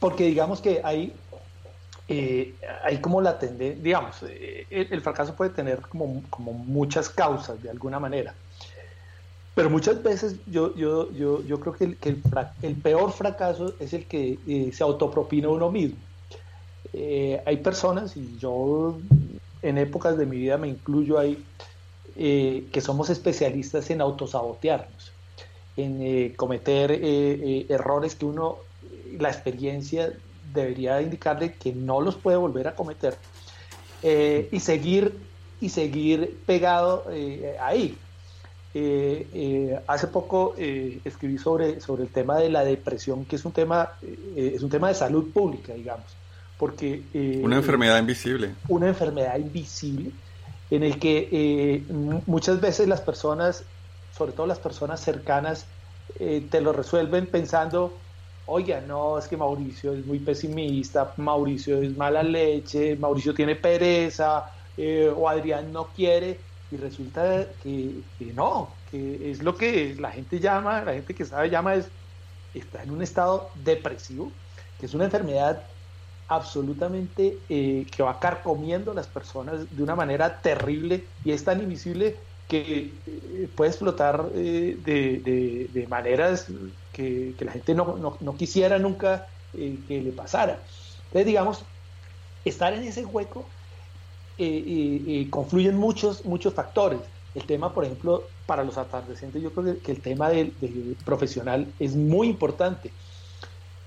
porque 0.00 0.24
digamos 0.24 0.60
que 0.60 0.80
hay 0.82 1.14
eh, 2.08 2.54
hay 2.84 2.98
como 2.98 3.20
la 3.20 3.38
tendencia, 3.38 3.82
digamos, 3.82 4.16
eh, 4.24 4.66
el, 4.70 5.00
fracaso 5.00 5.34
puede 5.34 5.50
tener 5.50 5.80
como, 5.82 6.22
muchas 6.52 7.08
causas 7.08 7.62
de 7.62 7.70
alguna 7.70 8.00
manera. 8.00 8.34
Pero 9.54 9.70
muchas 9.70 10.02
veces 10.02 10.36
yo, 10.46 10.72
creo 10.74 11.72
que, 11.74 11.84
el, 11.84 11.96
que 11.96 12.16
el, 12.62 12.74
peor 12.74 13.12
fracaso 13.12 13.74
es 13.78 13.92
el 13.92 14.06
que 14.06 14.38
eh, 14.46 14.70
se 14.72 14.82
autopropina 14.82 15.48
uno 15.48 15.70
mismo. 15.70 15.98
hay 16.92 17.56
personas, 17.58 18.16
y 18.16 18.36
yo 18.38 18.98
en 19.62 19.78
épocas 19.78 20.16
de 20.16 20.26
mi 20.26 20.38
vida 20.38 20.56
me 20.56 20.68
incluyo 20.68 21.18
ahí, 21.18 21.44
que 22.16 22.80
somos 22.80 23.10
especialistas 23.10 23.90
en 23.90 24.00
autosabotearnos, 24.00 25.12
en 25.76 26.34
cometer 26.34 26.90
errores 26.90 28.16
que 28.16 28.24
uno, 28.24 28.56
la 29.18 29.28
experiencia 29.28 30.12
debería 30.52 31.00
indicarle 31.00 31.54
que 31.54 31.72
no 31.72 32.00
los 32.00 32.16
puede 32.16 32.36
volver 32.36 32.68
a 32.68 32.74
cometer 32.74 33.16
eh, 34.02 34.48
y 34.50 34.60
seguir 34.60 35.16
y 35.60 35.68
seguir 35.68 36.38
pegado 36.44 37.04
eh, 37.10 37.56
ahí. 37.60 37.96
Eh, 38.74 39.78
hace 39.86 40.08
poco 40.08 40.54
escribí 40.56 41.38
sobre, 41.38 41.80
sobre 41.80 42.04
el 42.04 42.08
tema 42.08 42.38
de 42.38 42.48
la 42.48 42.64
depresión, 42.64 43.24
que 43.26 43.36
es 43.36 43.44
un 43.44 43.52
tema, 43.52 43.90
es 44.34 44.62
un 44.62 44.70
tema 44.70 44.88
de 44.88 44.94
salud 44.94 45.30
pública, 45.30 45.74
digamos, 45.74 46.06
porque... 46.58 47.02
una 47.42 47.56
enfermedad 47.56 47.98
invisible. 47.98 48.54
Una 48.68 48.88
enfermedad 48.88 49.36
invisible 49.36 50.10
en 50.70 50.82
el 50.82 50.98
que 50.98 51.84
muchas 52.26 52.60
veces 52.60 52.88
las 52.88 53.02
personas, 53.02 53.62
sobre 54.16 54.32
todo 54.32 54.46
las 54.46 54.58
personas 54.58 55.00
cercanas, 55.00 55.66
te 56.18 56.60
lo 56.60 56.72
resuelven 56.72 57.26
pensando, 57.26 57.92
oiga, 58.46 58.80
no, 58.80 59.18
es 59.18 59.28
que 59.28 59.36
Mauricio 59.36 59.92
es 59.92 60.04
muy 60.04 60.18
pesimista, 60.18 61.12
Mauricio 61.16 61.80
es 61.82 61.96
mala 61.96 62.22
leche, 62.22 62.96
Mauricio 62.96 63.34
tiene 63.34 63.56
pereza, 63.56 64.50
eh, 64.76 65.12
o 65.14 65.28
Adrián 65.28 65.72
no 65.72 65.88
quiere, 65.88 66.38
y 66.70 66.76
resulta 66.76 67.46
que, 67.62 67.90
no, 68.34 68.70
que 68.90 69.30
es 69.30 69.42
lo 69.42 69.56
que 69.56 69.94
la 69.98 70.10
gente 70.10 70.40
llama, 70.40 70.82
la 70.82 70.94
gente 70.94 71.14
que 71.14 71.24
sabe 71.24 71.50
llama 71.50 71.74
es, 71.74 71.88
está 72.54 72.82
en 72.82 72.90
un 72.90 73.02
estado 73.02 73.50
depresivo, 73.62 74.32
que 74.80 74.86
es 74.86 74.94
una 74.94 75.04
enfermedad 75.04 75.62
absolutamente 76.28 77.36
eh, 77.50 77.86
que 77.94 78.02
va 78.02 78.18
carcomiendo 78.18 78.92
a 78.92 78.94
las 78.94 79.06
personas 79.06 79.76
de 79.76 79.82
una 79.82 79.94
manera 79.94 80.40
terrible 80.40 81.04
y 81.24 81.32
es 81.32 81.44
tan 81.44 81.62
invisible 81.62 82.16
que 82.48 82.90
eh, 83.06 83.48
puede 83.54 83.70
explotar 83.70 84.30
de, 84.30 85.68
de, 85.72 85.86
maneras 85.88 86.48
que, 86.92 87.34
la 87.40 87.52
gente 87.52 87.74
no, 87.74 88.16
no, 88.20 88.36
quisiera 88.36 88.78
nunca 88.78 89.26
que 89.52 90.00
le 90.02 90.12
pasara. 90.12 90.60
Entonces, 91.06 91.26
digamos, 91.26 91.64
estar 92.44 92.72
en 92.72 92.82
ese 92.84 93.04
hueco 93.04 93.44
eh, 94.38 95.26
confluyen 95.30 95.76
muchos, 95.76 96.24
muchos 96.24 96.54
factores. 96.54 97.00
El 97.34 97.44
tema, 97.44 97.72
por 97.72 97.84
ejemplo, 97.84 98.24
para 98.46 98.64
los 98.64 98.76
atardecentes, 98.76 99.42
yo 99.42 99.52
creo 99.52 99.76
que 99.80 99.92
el 99.92 100.00
tema 100.00 100.30
del, 100.30 100.52
profesional 101.04 101.66
es 101.78 101.94
muy 101.94 102.28
importante. 102.28 102.90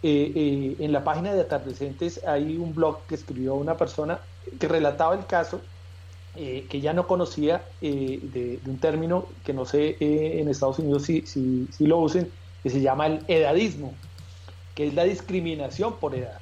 Eh, 0.03 0.31
eh, 0.35 0.75
en 0.79 0.91
la 0.91 1.03
página 1.03 1.33
de 1.33 1.41
atardecentes 1.41 2.23
hay 2.25 2.57
un 2.57 2.75
blog 2.75 2.99
que 3.07 3.15
escribió 3.15 3.55
una 3.55 3.75
persona 3.75 4.19
que 4.59 4.67
relataba 4.67 5.15
el 5.15 5.25
caso 5.25 5.61
que 6.35 6.81
ya 6.81 6.91
no 6.91 7.07
conocía 7.07 7.63
de, 7.79 8.59
un 8.65 8.77
término 8.77 9.25
que 9.45 9.53
no 9.53 9.65
sé 9.65 9.95
en 10.01 10.49
Estados 10.49 10.79
Unidos 10.79 11.03
si, 11.03 11.21
si 11.25 11.87
lo 11.87 11.99
usen, 11.99 12.29
que 12.65 12.71
se 12.71 12.81
llama 12.81 13.05
el 13.05 13.23
edadismo, 13.27 13.93
que 14.73 14.87
es 14.87 14.95
la 14.95 15.03
discriminación 15.03 15.97
por 15.97 16.15
edad. 16.15 16.39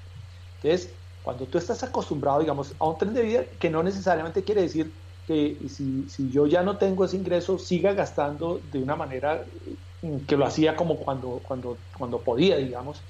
Entonces, 0.61 0.89
cuando 1.21 1.43
tú 1.47 1.57
estás 1.57 1.83
acostumbrado, 1.83 2.39
digamos, 2.39 2.73
a 2.79 2.85
un 2.85 2.97
tren 2.97 3.13
de 3.13 3.23
vida, 3.23 3.43
que 3.59 3.69
no 3.69 3.83
necesariamente 3.83 4.41
quiere 4.41 4.61
decir 4.61 4.89
que 5.27 5.57
si, 5.67 6.05
si 6.07 6.31
yo 6.31 6.47
ya 6.47 6.63
no 6.63 6.77
tengo 6.77 7.03
ese 7.03 7.17
ingreso, 7.17 7.59
siga 7.59 7.91
gastando 7.91 8.61
de 8.71 8.81
una 8.81 8.95
manera 8.95 9.43
mm, 10.01 10.19
que 10.19 10.37
lo 10.37 10.45
hacía 10.45 10.77
como 10.77 10.95
cuando, 10.95 11.41
cuando, 11.45 11.77
cuando 11.97 12.19
podía, 12.19 12.55
digamos, 12.55 13.01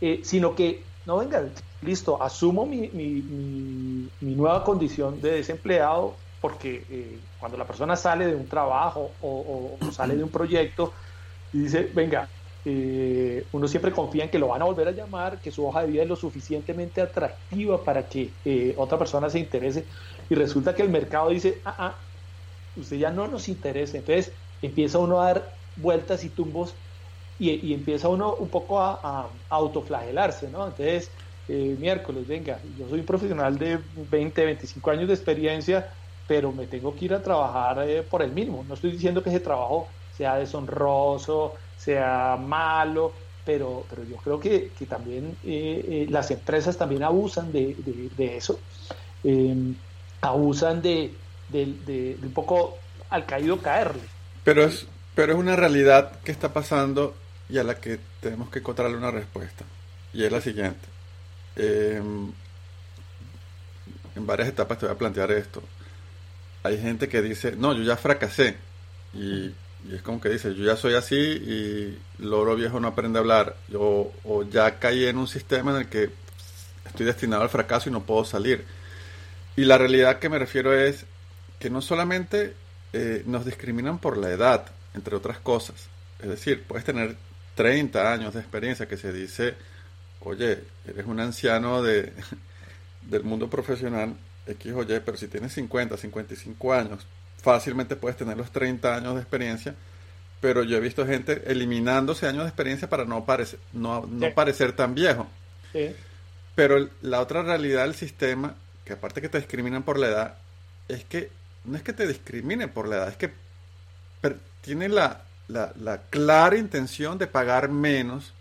eh, 0.00 0.22
sino 0.24 0.56
que, 0.56 0.82
no, 1.06 1.18
venga, 1.18 1.44
listo, 1.80 2.20
asumo 2.20 2.66
mi, 2.66 2.88
mi, 2.88 4.10
mi, 4.20 4.34
nueva 4.34 4.64
condición 4.64 5.20
de 5.20 5.30
desempleado, 5.30 6.16
porque 6.40 6.84
eh, 6.90 7.20
cuando 7.38 7.56
la 7.56 7.68
persona 7.68 7.94
sale 7.94 8.26
de 8.26 8.34
un 8.34 8.48
trabajo 8.48 9.12
o, 9.22 9.76
o 9.80 9.92
sale 9.92 10.16
de 10.16 10.24
un 10.24 10.30
proyecto 10.30 10.92
y 11.52 11.58
dice, 11.58 11.90
venga, 11.94 12.28
eh, 12.64 13.44
uno 13.52 13.66
siempre 13.66 13.92
confía 13.92 14.24
en 14.24 14.30
que 14.30 14.38
lo 14.38 14.48
van 14.48 14.62
a 14.62 14.66
volver 14.66 14.88
a 14.88 14.92
llamar, 14.92 15.40
que 15.40 15.50
su 15.50 15.66
hoja 15.66 15.82
de 15.82 15.88
vida 15.88 16.02
es 16.02 16.08
lo 16.08 16.16
suficientemente 16.16 17.00
atractiva 17.00 17.84
para 17.84 18.08
que 18.08 18.30
eh, 18.44 18.74
otra 18.76 18.98
persona 18.98 19.28
se 19.28 19.40
interese 19.40 19.84
y 20.30 20.34
resulta 20.34 20.74
que 20.74 20.82
el 20.82 20.88
mercado 20.88 21.30
dice, 21.30 21.60
ah, 21.64 21.74
ah, 21.78 21.94
usted 22.76 22.96
ya 22.96 23.10
no 23.10 23.26
nos 23.26 23.48
interesa, 23.48 23.98
entonces 23.98 24.32
empieza 24.62 24.98
uno 24.98 25.20
a 25.20 25.26
dar 25.26 25.54
vueltas 25.76 26.24
y 26.24 26.28
tumbos 26.30 26.74
y, 27.38 27.74
empieza 27.74 28.08
uno 28.08 28.36
un 28.36 28.48
poco 28.48 28.80
a, 28.80 29.28
autoflagelarse, 29.48 30.48
¿no? 30.48 30.64
Entonces, 30.68 31.10
eh, 31.48 31.76
miércoles, 31.78 32.28
venga, 32.28 32.60
yo 32.78 32.88
soy 32.88 33.00
un 33.00 33.06
profesional 33.06 33.58
de 33.58 33.80
20, 33.96 34.44
25 34.44 34.90
años 34.90 35.08
de 35.08 35.14
experiencia, 35.14 35.92
pero 36.28 36.52
me 36.52 36.68
tengo 36.68 36.94
que 36.94 37.06
ir 37.06 37.14
a 37.14 37.22
trabajar 37.22 37.84
por 38.08 38.22
el 38.22 38.30
mínimo, 38.32 38.64
no 38.68 38.74
estoy 38.74 38.92
diciendo 38.92 39.22
que 39.22 39.30
ese 39.30 39.40
trabajo 39.40 39.88
sea 40.16 40.36
deshonroso, 40.36 41.54
sea 41.76 42.36
malo, 42.36 43.12
pero, 43.44 43.84
pero 43.88 44.04
yo 44.04 44.16
creo 44.16 44.40
que, 44.40 44.70
también 44.88 45.36
eh, 45.44 45.84
eh, 45.88 46.06
las 46.08 46.30
empresas 46.30 46.76
también 46.76 47.02
abusan 47.02 47.52
de, 47.52 47.76
eso, 48.18 48.60
em, 49.24 49.74
abusan 50.20 50.80
de, 50.80 51.12
un 51.52 52.32
poco 52.32 52.78
al 53.10 53.26
caído 53.26 53.58
caerle. 53.58 54.02
Pero 54.44 54.64
es, 54.64 54.86
pero 55.14 55.32
es 55.32 55.38
una 55.38 55.56
realidad 55.56 56.20
que 56.20 56.32
está 56.32 56.52
pasando 56.52 57.14
y 57.48 57.58
a 57.58 57.64
la 57.64 57.76
que 57.76 57.98
tenemos 58.20 58.48
que 58.48 58.60
encontrarle 58.60 58.96
una 58.96 59.10
respuesta. 59.10 59.64
Y 60.14 60.24
es 60.24 60.32
la 60.32 60.40
siguiente. 60.40 60.88
Em, 61.56 62.32
en 64.14 64.26
varias 64.26 64.48
etapas 64.48 64.78
te 64.78 64.86
voy 64.86 64.94
a 64.94 64.98
plantear 64.98 65.30
esto. 65.32 65.62
Hay 66.62 66.80
gente 66.80 67.08
que 67.08 67.22
dice, 67.22 67.56
no, 67.56 67.72
yo 67.74 67.82
ya 67.82 67.96
fracasé. 67.96 68.56
Y 69.14 69.52
y 69.88 69.94
es 69.94 70.02
como 70.02 70.20
que 70.20 70.28
dice, 70.28 70.54
yo 70.54 70.64
ya 70.64 70.76
soy 70.76 70.94
así 70.94 71.16
y 71.16 71.98
logro 72.18 72.54
viejo 72.54 72.78
no 72.78 72.88
aprende 72.88 73.18
a 73.18 73.20
hablar. 73.20 73.56
Yo 73.68 74.12
o 74.24 74.44
ya 74.44 74.78
caí 74.78 75.06
en 75.06 75.18
un 75.18 75.26
sistema 75.26 75.72
en 75.72 75.78
el 75.78 75.88
que 75.88 76.10
estoy 76.86 77.06
destinado 77.06 77.42
al 77.42 77.48
fracaso 77.48 77.88
y 77.88 77.92
no 77.92 78.04
puedo 78.04 78.24
salir. 78.24 78.64
Y 79.56 79.64
la 79.64 79.78
realidad 79.78 80.18
que 80.18 80.28
me 80.28 80.38
refiero 80.38 80.72
es 80.72 81.04
que 81.58 81.68
no 81.68 81.82
solamente 81.82 82.54
eh, 82.92 83.22
nos 83.26 83.44
discriminan 83.44 83.98
por 83.98 84.16
la 84.16 84.30
edad, 84.30 84.66
entre 84.94 85.16
otras 85.16 85.38
cosas. 85.38 85.88
Es 86.20 86.28
decir, 86.28 86.62
puedes 86.62 86.84
tener 86.84 87.16
30 87.56 88.12
años 88.12 88.34
de 88.34 88.40
experiencia 88.40 88.86
que 88.86 88.96
se 88.96 89.12
dice, 89.12 89.54
oye, 90.20 90.60
eres 90.86 91.06
un 91.06 91.18
anciano 91.20 91.82
de, 91.82 92.12
del 93.02 93.24
mundo 93.24 93.50
profesional, 93.50 94.14
X 94.46 94.72
o 94.72 94.82
Y, 94.82 95.00
pero 95.04 95.16
si 95.16 95.28
tienes 95.28 95.52
50, 95.52 95.96
55 95.96 96.72
años, 96.72 97.06
fácilmente 97.42 97.96
puedes 97.96 98.16
tener 98.16 98.36
los 98.36 98.50
30 98.50 98.96
años 98.96 99.14
de 99.14 99.20
experiencia, 99.20 99.74
pero 100.40 100.62
yo 100.62 100.76
he 100.76 100.80
visto 100.80 101.06
gente 101.06 101.42
eliminándose 101.46 102.26
años 102.26 102.44
de 102.44 102.48
experiencia 102.48 102.88
para 102.88 103.04
no, 103.04 103.24
parecer, 103.24 103.58
no, 103.72 104.06
parecer 104.34 104.72
tan 104.72 104.94
viejo. 104.94 105.26
Pero 106.54 106.88
la 107.02 107.20
otra 107.20 107.42
realidad 107.42 107.82
del 107.82 107.94
sistema, 107.94 108.54
que 108.84 108.94
aparte 108.94 109.20
que 109.20 109.28
te 109.28 109.38
discriminan 109.38 109.82
por 109.82 109.98
la 109.98 110.08
edad, 110.08 110.38
es 110.88 111.04
que 111.04 111.30
no 111.64 111.76
es 111.76 111.82
que 111.82 111.92
te 111.92 112.06
discriminen 112.06 112.70
por 112.70 112.88
la 112.88 112.96
edad, 112.96 113.08
es 113.08 113.16
que 113.16 113.30
tienen 114.60 114.94
la, 114.94 115.22
la, 115.48 116.02
clara 116.10 116.56
intención 116.56 117.18
de 117.18 117.26
pagar 117.26 117.68
menos 117.68 118.32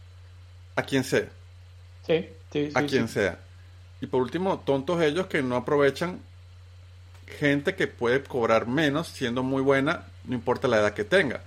a 0.76 0.84
quien 0.84 1.04
sea. 1.04 1.28
Sí, 2.06 2.30
a 2.74 2.84
quien 2.84 3.08
sea. 3.08 3.40
Y 4.02 4.08
por 4.08 4.22
último, 4.22 4.60
tontos 4.60 5.02
ellos 5.02 5.28
que 5.28 5.42
no 5.42 5.56
aprovechan 5.56 6.20
gente 7.32 7.76
que 7.76 7.88
puede 7.88 8.24
cobrar 8.24 8.68
menos 8.68 9.08
siendo 9.08 9.44
muy 9.44 9.62
buena, 9.62 10.04
no 10.26 10.36
importa 10.36 10.68
la 10.68 10.78
edad 10.78 10.94
que 10.94 11.04
tenga. 11.04 11.42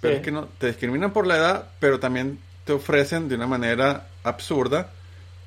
Pero 0.00 0.16
es 0.16 0.22
que 0.22 0.30
no, 0.30 0.46
te 0.58 0.68
discriminan 0.68 1.12
por 1.12 1.26
la 1.26 1.36
edad, 1.36 1.68
pero 1.78 2.00
también 2.00 2.38
te 2.64 2.72
ofrecen 2.72 3.28
de 3.28 3.34
una 3.34 3.46
manera 3.46 4.08
absurda 4.24 4.90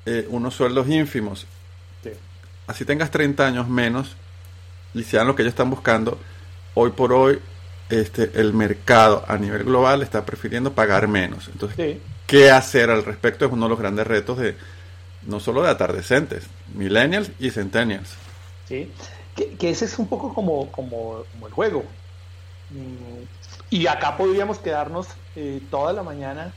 eh, 0.06 0.26
unos 0.28 0.54
sueldos 0.54 0.88
ínfimos. 0.88 1.46
Así 2.66 2.84
tengas 2.84 3.10
30 3.10 3.46
años 3.46 3.68
menos 3.68 4.16
y 4.94 5.02
sean 5.02 5.26
lo 5.26 5.34
que 5.34 5.42
ellos 5.42 5.52
están 5.52 5.70
buscando, 5.70 6.18
hoy 6.74 6.90
por 6.90 7.12
hoy 7.12 7.38
este, 7.90 8.30
el 8.34 8.54
mercado 8.54 9.24
a 9.28 9.36
nivel 9.36 9.64
global 9.64 10.02
está 10.02 10.24
prefiriendo 10.24 10.72
pagar 10.72 11.08
menos. 11.08 11.48
Entonces, 11.48 11.98
¿qué 12.26 12.50
hacer 12.50 12.90
al 12.90 13.04
respecto? 13.04 13.44
Es 13.44 13.52
uno 13.52 13.66
de 13.66 13.70
los 13.70 13.78
grandes 13.78 14.06
retos 14.06 14.38
de 14.38 14.56
no 15.26 15.40
solo 15.40 15.62
de 15.62 15.70
atardecentes, 15.70 16.44
millennials 16.74 17.30
y 17.38 17.50
centennials. 17.50 18.10
Sí, 18.68 18.90
que, 19.34 19.70
ese 19.70 19.84
es 19.84 19.98
un 19.98 20.06
poco 20.06 20.32
como, 20.32 20.70
como, 20.70 21.24
el 21.46 21.52
juego. 21.52 21.84
Mm, 22.70 23.24
y 23.70 23.86
acá 23.86 24.16
podríamos 24.16 24.58
quedarnos 24.58 25.08
eh, 25.36 25.60
toda 25.70 25.92
la 25.92 26.02
mañana 26.02 26.52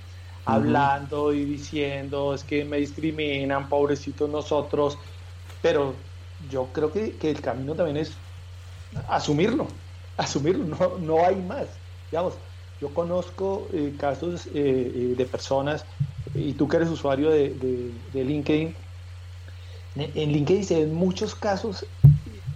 hablando 0.46 1.34
y 1.34 1.44
diciendo, 1.44 2.34
es 2.34 2.44
que 2.44 2.64
me 2.64 2.78
discriminan, 2.78 3.68
pobrecitos 3.68 4.30
nosotros, 4.30 4.98
pero 5.62 5.94
yo 6.50 6.68
creo 6.72 6.92
que, 6.92 7.18
el 7.22 7.42
camino 7.42 7.76
también 7.76 7.98
es 7.98 8.14
asumirlo, 9.10 9.68
asumirlo, 10.18 10.64
no, 10.64 10.98
no 11.00 11.26
hay 11.26 11.36
más. 11.36 11.68
Digamos, 12.12 12.36
yo 12.80 12.94
conozco 12.94 13.68
eh, 13.74 13.94
casos 14.00 14.48
eh, 14.54 15.16
de 15.18 15.26
personas, 15.26 15.86
y 16.34 16.54
tú 16.54 16.68
que 16.68 16.78
eres 16.78 16.90
usuario 16.90 17.30
de, 17.30 17.50
de, 17.50 17.92
de 18.14 18.24
LinkedIn, 18.24 18.76
en 19.98 20.32
LinkedIn 20.32 20.64
se 20.64 20.80
ven 20.80 20.94
muchos 20.94 21.34
casos 21.34 21.86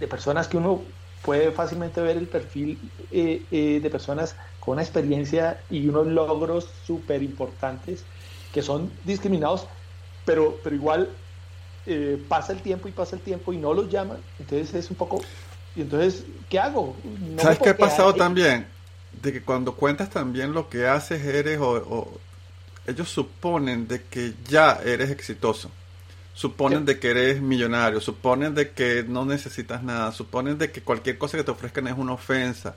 de 0.02 0.08
personas 0.08 0.48
que 0.48 0.56
uno 0.56 0.82
puede 1.22 1.52
fácilmente 1.52 2.00
ver 2.00 2.16
el 2.16 2.26
perfil 2.26 2.76
eh, 3.12 3.44
eh, 3.52 3.78
de 3.80 3.88
personas 3.88 4.34
con 4.58 4.72
una 4.72 4.82
experiencia 4.82 5.60
y 5.70 5.86
unos 5.86 6.08
logros 6.08 6.68
súper 6.84 7.22
importantes 7.22 8.02
que 8.52 8.62
son 8.62 8.90
discriminados, 9.04 9.68
pero, 10.24 10.58
pero 10.64 10.74
igual 10.74 11.08
eh, 11.86 12.20
pasa 12.28 12.52
el 12.52 12.62
tiempo 12.62 12.88
y 12.88 12.90
pasa 12.90 13.14
el 13.14 13.22
tiempo 13.22 13.52
y 13.52 13.58
no 13.58 13.72
los 13.72 13.88
llaman, 13.88 14.18
entonces 14.40 14.74
es 14.74 14.90
un 14.90 14.96
poco... 14.96 15.20
¿Y 15.76 15.82
entonces 15.82 16.24
qué 16.50 16.58
hago? 16.58 16.96
¿Sabes 17.38 17.60
qué 17.60 17.70
ha 17.70 17.76
pasado 17.76 18.12
también? 18.12 18.66
De 19.22 19.32
que 19.32 19.42
cuando 19.42 19.74
cuentas 19.74 20.10
también 20.10 20.52
lo 20.52 20.68
que 20.68 20.86
haces 20.86 21.24
eres 21.24 21.60
o, 21.60 22.08
ellos 22.86 23.08
suponen 23.08 23.86
de 23.86 24.02
que 24.02 24.34
ya 24.48 24.80
eres 24.84 25.10
exitoso. 25.10 25.70
Suponen 26.34 26.84
de 26.84 26.98
que 26.98 27.10
eres 27.10 27.40
millonario, 27.40 28.00
suponen 28.00 28.54
de 28.54 28.70
que 28.70 29.04
no 29.06 29.24
necesitas 29.24 29.82
nada, 29.82 30.12
suponen 30.12 30.58
de 30.58 30.70
que 30.70 30.82
cualquier 30.82 31.18
cosa 31.18 31.36
que 31.36 31.44
te 31.44 31.50
ofrezcan 31.50 31.86
es 31.88 31.96
una 31.96 32.12
ofensa. 32.12 32.74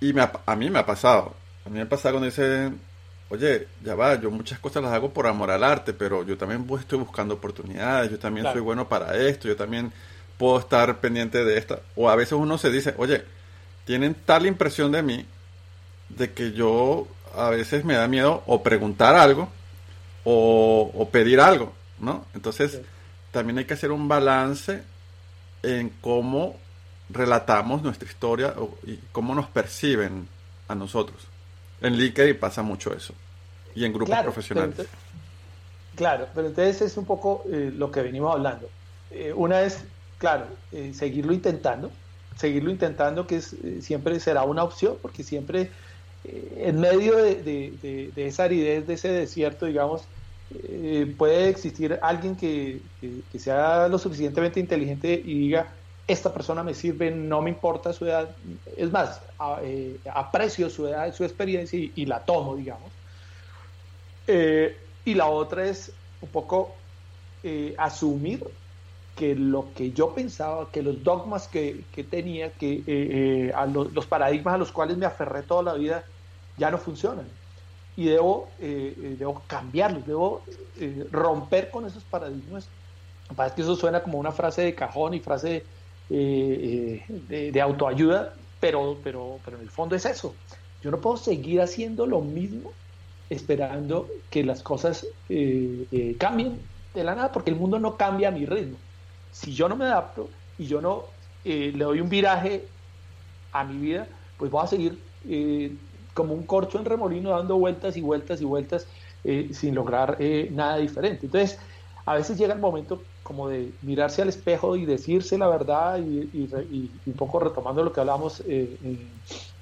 Y 0.00 0.12
me 0.12 0.28
a 0.46 0.56
mí 0.56 0.70
me 0.70 0.78
ha 0.78 0.86
pasado. 0.86 1.34
A 1.66 1.68
mí 1.68 1.76
me 1.76 1.82
ha 1.82 1.88
pasado 1.88 2.14
cuando 2.14 2.26
dicen, 2.26 2.80
oye, 3.28 3.68
ya 3.84 3.94
va, 3.94 4.14
yo 4.20 4.30
muchas 4.30 4.58
cosas 4.58 4.82
las 4.82 4.92
hago 4.92 5.12
por 5.12 5.26
amor 5.26 5.50
al 5.50 5.64
arte, 5.64 5.92
pero 5.92 6.24
yo 6.24 6.38
también 6.38 6.66
estoy 6.78 6.98
buscando 6.98 7.34
oportunidades, 7.34 8.10
yo 8.10 8.18
también 8.18 8.46
soy 8.52 8.60
bueno 8.60 8.88
para 8.88 9.16
esto, 9.16 9.48
yo 9.48 9.56
también 9.56 9.92
puedo 10.38 10.58
estar 10.58 11.00
pendiente 11.00 11.44
de 11.44 11.58
esta. 11.58 11.80
O 11.96 12.08
a 12.08 12.16
veces 12.16 12.32
uno 12.32 12.56
se 12.56 12.70
dice, 12.70 12.94
oye, 12.96 13.22
tienen 13.84 14.14
tal 14.14 14.46
impresión 14.46 14.92
de 14.92 15.02
mí 15.02 15.26
de 16.08 16.32
que 16.32 16.52
yo 16.52 17.06
a 17.36 17.50
veces 17.50 17.84
me 17.84 17.94
da 17.94 18.08
miedo 18.08 18.42
o 18.46 18.62
preguntar 18.62 19.14
algo 19.14 19.48
o, 20.24 21.08
pedir 21.10 21.40
algo, 21.40 21.72
¿no? 22.00 22.24
Entonces, 22.34 22.80
también 23.30 23.58
hay 23.58 23.64
que 23.64 23.74
hacer 23.74 23.90
un 23.90 24.08
balance 24.08 24.82
en 25.62 25.90
cómo 26.00 26.56
relatamos 27.10 27.82
nuestra 27.82 28.08
historia 28.08 28.54
y 28.86 28.96
cómo 29.12 29.34
nos 29.34 29.46
perciben 29.46 30.28
a 30.68 30.74
nosotros. 30.74 31.26
En 31.80 31.96
LinkedIn 31.96 32.38
pasa 32.38 32.62
mucho 32.62 32.92
eso. 32.92 33.14
Y 33.74 33.84
en 33.84 33.92
grupos 33.92 34.18
profesionales. 34.18 34.86
claro, 35.94 36.28
pero 36.34 36.48
entonces 36.48 36.82
es 36.82 36.96
un 36.96 37.04
poco 37.04 37.44
eh, 37.50 37.72
lo 37.74 37.90
que 37.90 38.02
venimos 38.02 38.34
hablando. 38.34 38.68
Eh, 39.10 39.32
una 39.34 39.62
es, 39.62 39.84
claro, 40.18 40.46
eh, 40.72 40.92
seguirlo 40.94 41.32
intentando, 41.32 41.90
seguirlo 42.36 42.70
intentando, 42.70 43.26
que 43.26 43.36
es, 43.36 43.56
siempre 43.80 44.18
será 44.20 44.42
una 44.42 44.64
opción, 44.64 44.96
porque 45.00 45.22
siempre 45.22 45.70
en 46.24 46.80
medio 46.80 47.16
de, 47.16 48.10
esa 48.16 48.44
aridez, 48.44 48.86
de 48.86 48.94
ese 48.94 49.08
desierto, 49.08 49.66
digamos, 49.66 50.02
puede 51.16 51.48
existir 51.48 51.98
alguien 52.00 52.34
que, 52.34 52.80
que, 53.00 53.38
sea 53.38 53.88
lo 53.88 53.98
suficientemente 53.98 54.60
inteligente 54.60 55.12
y 55.12 55.38
diga, 55.40 55.68
esta 56.08 56.32
persona 56.32 56.64
me 56.64 56.72
sirve, 56.72 57.10
no 57.10 57.42
me 57.42 57.50
importa 57.50 57.92
su 57.92 58.06
edad, 58.06 58.30
es 58.76 58.90
más, 58.90 59.20
eh, 59.62 59.98
aprecio 60.12 60.70
su 60.70 60.88
edad, 60.88 61.14
su 61.14 61.22
experiencia 61.22 61.78
y, 61.78 62.06
la 62.06 62.20
tomo, 62.20 62.56
digamos. 62.56 62.90
Eh, 64.26 64.74
y 65.04 65.14
la 65.14 65.26
otra 65.26 65.66
es 65.66 65.92
un 66.22 66.30
poco 66.30 66.74
eh, 67.42 67.74
asumir 67.76 68.42
que 69.16 69.34
lo 69.34 69.66
que 69.74 69.92
yo 69.92 70.14
pensaba, 70.14 70.70
que 70.72 70.82
los 70.82 71.04
dogmas 71.04 71.46
que, 71.46 71.84
tenía, 72.10 72.52
que 72.52 73.52
los 73.92 74.06
paradigmas 74.06 74.54
a 74.54 74.58
los 74.58 74.72
cuales 74.72 74.96
me 74.96 75.04
aferré 75.04 75.42
toda 75.42 75.62
la 75.62 75.74
vida 75.74 76.04
ya 76.56 76.70
no 76.70 76.78
funcionan. 76.78 77.26
Y 77.98 78.04
debo, 78.04 78.48
debo 78.60 79.42
cambiarlos, 79.48 80.06
debo 80.06 80.42
romper 81.10 81.68
con 81.68 81.84
esos 81.84 82.04
paradigmas. 82.04 82.68
Parece 83.34 83.56
que 83.56 83.62
eso 83.62 83.74
suena 83.74 84.04
como 84.04 84.18
una 84.18 84.30
frase 84.30 84.62
de 84.62 84.74
cajón 84.74 85.14
y 85.14 85.20
frase 85.20 85.48
de 85.48 85.64
eh, 86.10 87.04
eh, 87.28 87.50
de, 87.52 87.60
autoayuda, 87.60 88.32
pero, 88.60 88.96
pero, 89.04 89.38
pero 89.44 89.58
en 89.58 89.64
el 89.64 89.70
fondo 89.70 89.94
es 89.94 90.06
eso. 90.06 90.34
Yo 90.82 90.90
no 90.90 90.98
puedo 91.00 91.18
seguir 91.18 91.60
haciendo 91.60 92.06
lo 92.06 92.20
mismo 92.20 92.72
esperando 93.28 94.08
que 94.30 94.42
las 94.42 94.62
cosas 94.62 95.06
eh, 95.28 96.16
cambien 96.18 96.58
de 96.94 97.04
la 97.04 97.14
nada, 97.14 97.30
porque 97.30 97.50
el 97.50 97.56
mundo 97.56 97.78
no 97.78 97.96
cambia 97.98 98.28
a 98.28 98.30
mi 98.30 98.46
ritmo. 98.46 98.78
Si 99.32 99.52
yo 99.52 99.68
no 99.68 99.76
me 99.76 99.84
adapto 99.84 100.30
y 100.56 100.66
yo 100.66 100.80
no 100.80 101.04
le 101.44 101.72
doy 101.72 102.00
un 102.00 102.08
viraje 102.08 102.64
a 103.52 103.64
mi 103.64 103.78
vida, 103.78 104.06
pues 104.38 104.50
voy 104.50 104.64
a 104.64 104.66
seguir 104.66 104.98
como 106.18 106.34
un 106.34 106.44
corcho 106.44 106.78
en 106.78 106.84
remolino 106.84 107.30
dando 107.30 107.56
vueltas 107.56 107.96
y 107.96 108.02
vueltas 108.02 108.40
y 108.40 108.44
vueltas 108.44 108.86
sin 109.52 109.74
lograr 109.74 110.18
nada 110.50 110.78
diferente. 110.78 111.26
Entonces, 111.26 111.58
a 112.08 112.14
veces 112.14 112.38
llega 112.38 112.54
el 112.54 112.60
momento 112.60 113.02
como 113.22 113.50
de 113.50 113.74
mirarse 113.82 114.22
al 114.22 114.30
espejo 114.30 114.74
y 114.74 114.86
decirse 114.86 115.36
la 115.36 115.48
verdad 115.48 115.98
y, 115.98 116.50
un 117.04 117.14
poco 117.14 117.38
retomando 117.38 117.84
lo 117.84 117.92
que 117.92 118.00
hablamos 118.00 118.42
eh, 118.48 118.78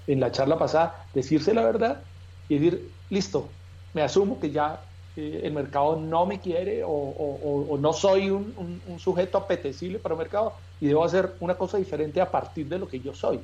en, 0.07 0.21
la 0.21 0.31
charla 0.31 0.57
pasada, 0.57 1.09
decirse 1.13 1.53
la 1.53 1.65
verdad 1.65 2.05
y 2.49 2.61
decir, 2.61 2.93
listo, 3.11 3.49
me 3.93 4.03
asumo 4.03 4.39
que 4.39 4.53
ya 4.53 4.81
eh, 5.17 5.41
el 5.43 5.53
mercado 5.53 5.97
no 5.97 6.25
me 6.27 6.39
quiere 6.39 6.85
o, 6.87 7.77
no 7.81 7.93
soy 7.93 8.31
un, 8.31 8.81
sujeto 8.99 9.39
apetecible 9.39 9.99
para 9.99 10.15
el 10.15 10.21
mercado 10.21 10.55
y 10.79 10.87
debo 10.87 11.03
hacer 11.03 11.35
una 11.41 11.57
cosa 11.57 11.79
diferente 11.79 12.21
a 12.21 12.31
partir 12.31 12.69
de 12.69 12.79
lo 12.79 12.87
que 12.87 13.01
yo 13.01 13.13
soy. 13.13 13.41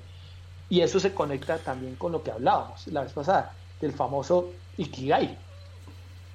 Y 0.73 0.81
eso 0.81 0.99
se 0.99 1.13
conecta 1.13 1.59
también 1.59 1.97
con 1.97 2.13
lo 2.13 2.23
que 2.23 2.31
hablábamos 2.31 2.87
la 2.87 3.03
vez 3.03 3.13
pasada, 3.13 3.53
del 3.79 3.93
famoso 3.93 4.49
Ikigai, 4.79 5.37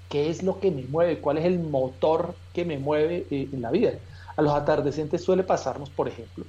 ¿Qué 0.09 0.29
es 0.29 0.43
lo 0.43 0.59
que 0.59 0.69
me 0.69 0.83
mueve? 0.83 1.17
¿Cuál 1.17 1.39
es 1.39 1.45
el 1.45 1.57
motor 1.57 2.35
que 2.53 2.63
me 2.63 2.77
mueve 2.77 3.25
eh, 3.31 3.49
en 3.51 3.63
la 3.63 3.71
vida? 3.71 3.93
A 4.35 4.43
los 4.43 4.53
atardecentes 4.53 5.23
suele 5.23 5.41
pasarnos, 5.41 5.89
por 5.89 6.07
ejemplo, 6.07 6.45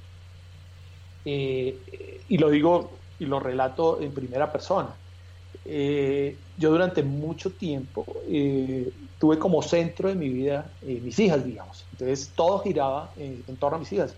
eh, 1.25 2.21
y 2.29 2.37
lo 2.37 2.51
digo 2.51 2.91
y 3.17 3.25
lo 3.25 3.39
relato 3.39 3.99
en 3.99 4.13
primera 4.13 4.51
persona. 4.51 4.89
Eh, 5.65 6.37
yo 6.57 6.69
durante 6.69 7.01
mucho 7.01 7.49
tiempo 7.49 8.05
tuve 9.17 9.39
como 9.39 9.63
centro 9.63 10.09
de 10.09 10.15
mi 10.15 10.29
vida 10.29 10.69
mis 10.83 11.17
hijas, 11.17 11.43
digamos. 11.43 11.85
Entonces 11.93 12.29
todo 12.35 12.59
giraba 12.59 13.09
en 13.17 13.55
torno 13.55 13.77
a 13.77 13.79
mis 13.79 13.91
hijas. 13.91 14.13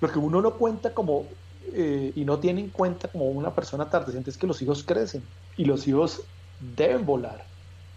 Lo 0.00 0.10
que 0.10 0.18
uno 0.18 0.42
no 0.42 0.54
cuenta 0.54 0.92
como, 0.92 1.24
y 2.14 2.24
no 2.24 2.38
tiene 2.38 2.60
en 2.60 2.68
cuenta 2.70 3.08
como 3.08 3.26
una 3.26 3.54
persona 3.54 3.84
atardecente 3.84 4.30
es 4.30 4.36
que 4.36 4.46
los 4.46 4.60
hijos 4.62 4.84
crecen 4.84 5.22
y 5.56 5.64
los 5.64 5.88
hijos 5.88 6.22
deben 6.76 7.04
volar 7.04 7.44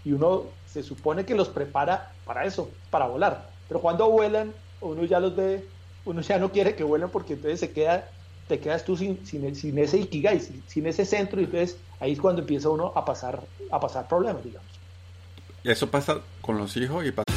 y 0.08 0.14
uno 0.14 0.44
se 0.66 0.84
supone 0.84 1.26
que 1.26 1.36
los 1.36 1.50
prepara 1.50 2.14
para 2.26 2.46
eso, 2.46 2.70
para 2.90 3.08
volar. 3.08 3.50
Pero 3.68 3.82
cuando 3.82 4.10
vuelan, 4.10 4.54
uno 4.80 5.04
ya 5.04 5.20
los 5.20 5.36
ve, 5.36 5.66
uno 6.06 6.22
ya 6.22 6.38
no 6.38 6.52
quiere 6.52 6.76
que 6.76 6.84
vuelen 6.84 7.10
porque 7.10 7.34
entonces 7.34 7.60
se 7.60 7.72
queda, 7.72 8.10
te 8.48 8.60
quedas 8.60 8.86
tú 8.86 8.96
sin, 8.96 9.26
sin, 9.26 9.54
sin 9.54 9.78
ese 9.78 9.98
ikigai, 9.98 10.40
sin, 10.40 10.86
ese 10.86 11.06
centro 11.06 11.42
y 11.42 11.44
entonces 11.44 11.78
ahí 12.00 12.14
es 12.14 12.22
cuando 12.22 12.42
empieza 12.42 12.70
uno 12.70 12.94
a 12.96 13.04
pasar, 13.04 13.44
a 13.70 13.80
pasar 13.80 14.08
problemas, 14.08 14.44
digamos. 14.44 14.70
Eso 15.66 15.92
pasa 15.92 16.22
con 16.42 16.58
los 16.58 16.78
hijos 16.78 17.06
y 17.06 17.12
pasa 17.12 17.37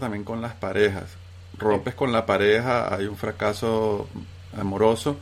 también 0.01 0.25
con 0.25 0.41
las 0.41 0.53
parejas. 0.53 1.05
Rompes 1.57 1.95
con 1.95 2.11
la 2.11 2.25
pareja, 2.25 2.93
hay 2.93 3.05
un 3.05 3.15
fracaso 3.15 4.09
amoroso 4.59 5.17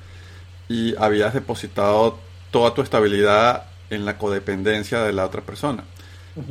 y 0.68 0.96
habías 0.98 1.34
depositado 1.34 2.18
toda 2.50 2.74
tu 2.74 2.82
estabilidad 2.82 3.66
en 3.90 4.06
la 4.06 4.18
codependencia 4.18 5.02
de 5.02 5.14
la 5.14 5.26
otra 5.26 5.42
persona, 5.42 5.84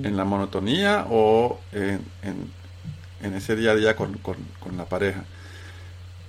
en 0.03 0.17
la 0.17 0.25
monotonía 0.25 1.07
o 1.09 1.59
en, 1.73 2.05
en, 3.23 3.35
ese 3.35 3.57
día 3.57 3.73
a 3.73 3.75
día 3.75 3.97
con, 3.97 4.19
con, 4.19 4.77
la 4.77 4.85
pareja. 4.85 5.25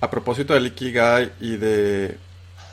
A 0.00 0.10
propósito 0.10 0.54
del 0.54 0.66
Ikigai 0.66 1.32
y 1.40 1.56
de... 1.56 2.18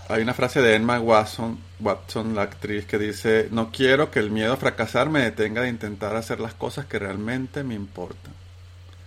Hay 0.10 0.22
una 0.22 0.34
frase 0.34 0.62
de 0.62 0.76
Emma 0.76 1.02
Watson, 1.02 1.60
Watson, 1.82 2.34
la 2.34 2.44
actriz, 2.44 2.86
que 2.86 2.98
dice, 2.98 3.50
no 3.52 3.72
quiero 3.72 4.10
que 4.10 4.20
el 4.20 4.32
miedo 4.32 4.54
a 4.54 4.58
fracasar 4.58 5.10
me 5.10 5.20
detenga 5.20 5.63
de 5.63 5.70
intentar 5.70 6.16
hacer 6.16 6.40
las 6.40 6.54
cosas 6.54 6.86
que 6.86 6.98
realmente 6.98 7.63
me 7.63 7.76
importan. 7.76 8.37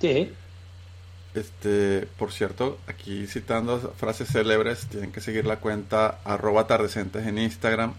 Sí. 0.01 0.33
Este, 1.35 2.09
por 2.19 2.33
cierto, 2.33 2.79
aquí 2.87 3.27
citando 3.27 3.79
frases 3.97 4.29
célebres, 4.29 4.87
tienen 4.87 5.13
que 5.13 5.21
seguir 5.21 5.47
la 5.47 5.57
cuenta 5.57 6.21
arroba 6.25 6.63
atardecentes 6.63 7.27
en 7.27 7.39
Instagram. 7.39 7.95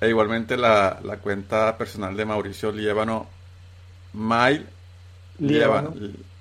E 0.00 0.08
igualmente 0.08 0.56
la, 0.56 0.98
cuenta 1.22 1.76
personal 1.76 2.16
de 2.16 2.24
Mauricio 2.24 2.72
Liébano, 2.72 3.26
mail 4.14 4.66
Liébano, 5.38 5.94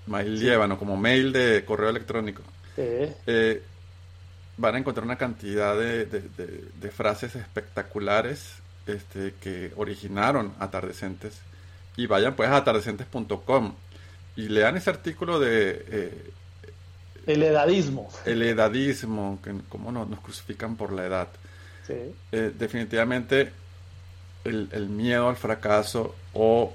mail 0.07 0.77
como 0.77 0.95
mail 0.95 1.33
de 1.33 1.65
correo 1.65 1.89
electrónico. 1.89 2.41
Eh, 2.77 3.61
van 4.55 4.75
a 4.75 4.77
encontrar 4.77 5.03
una 5.03 5.17
cantidad 5.17 5.77
de, 5.77 6.05
de 6.05 6.91
frases 6.91 7.35
espectaculares 7.35 8.61
este, 8.87 9.33
que 9.41 9.71
originaron 9.75 10.53
atardecentes. 10.59 11.41
Y 11.97 12.07
vayan 12.07 12.35
pues 12.35 12.49
a 12.49 12.57
atardecentes.com 12.57 13.73
y 14.39 14.47
lean 14.47 14.77
ese 14.77 14.89
artículo 14.89 15.37
de... 15.37 15.85
Eh, 15.89 16.31
el 17.27 17.43
edadismo. 17.43 18.09
El 18.25 18.41
edadismo, 18.41 19.39
que 19.43 19.53
cómo 19.67 19.91
nos, 19.91 20.07
nos 20.07 20.21
crucifican 20.21 20.77
por 20.77 20.93
la 20.93 21.05
edad. 21.05 21.27
Sí. 21.85 22.15
Eh, 22.31 22.53
definitivamente 22.57 23.51
el, 24.45 24.87
miedo 24.87 25.27
al 25.27 25.35
fracaso 25.35 26.15
o 26.33 26.73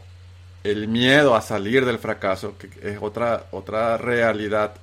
el 0.63 0.89
miedo 0.89 1.35
a 1.35 1.41
salir 1.41 1.87
del 1.87 1.99
fracaso, 1.99 2.57
que 2.59 2.69
es 2.83 2.99
otra, 3.01 3.47
otra 3.51 3.97
realidad 3.97 4.75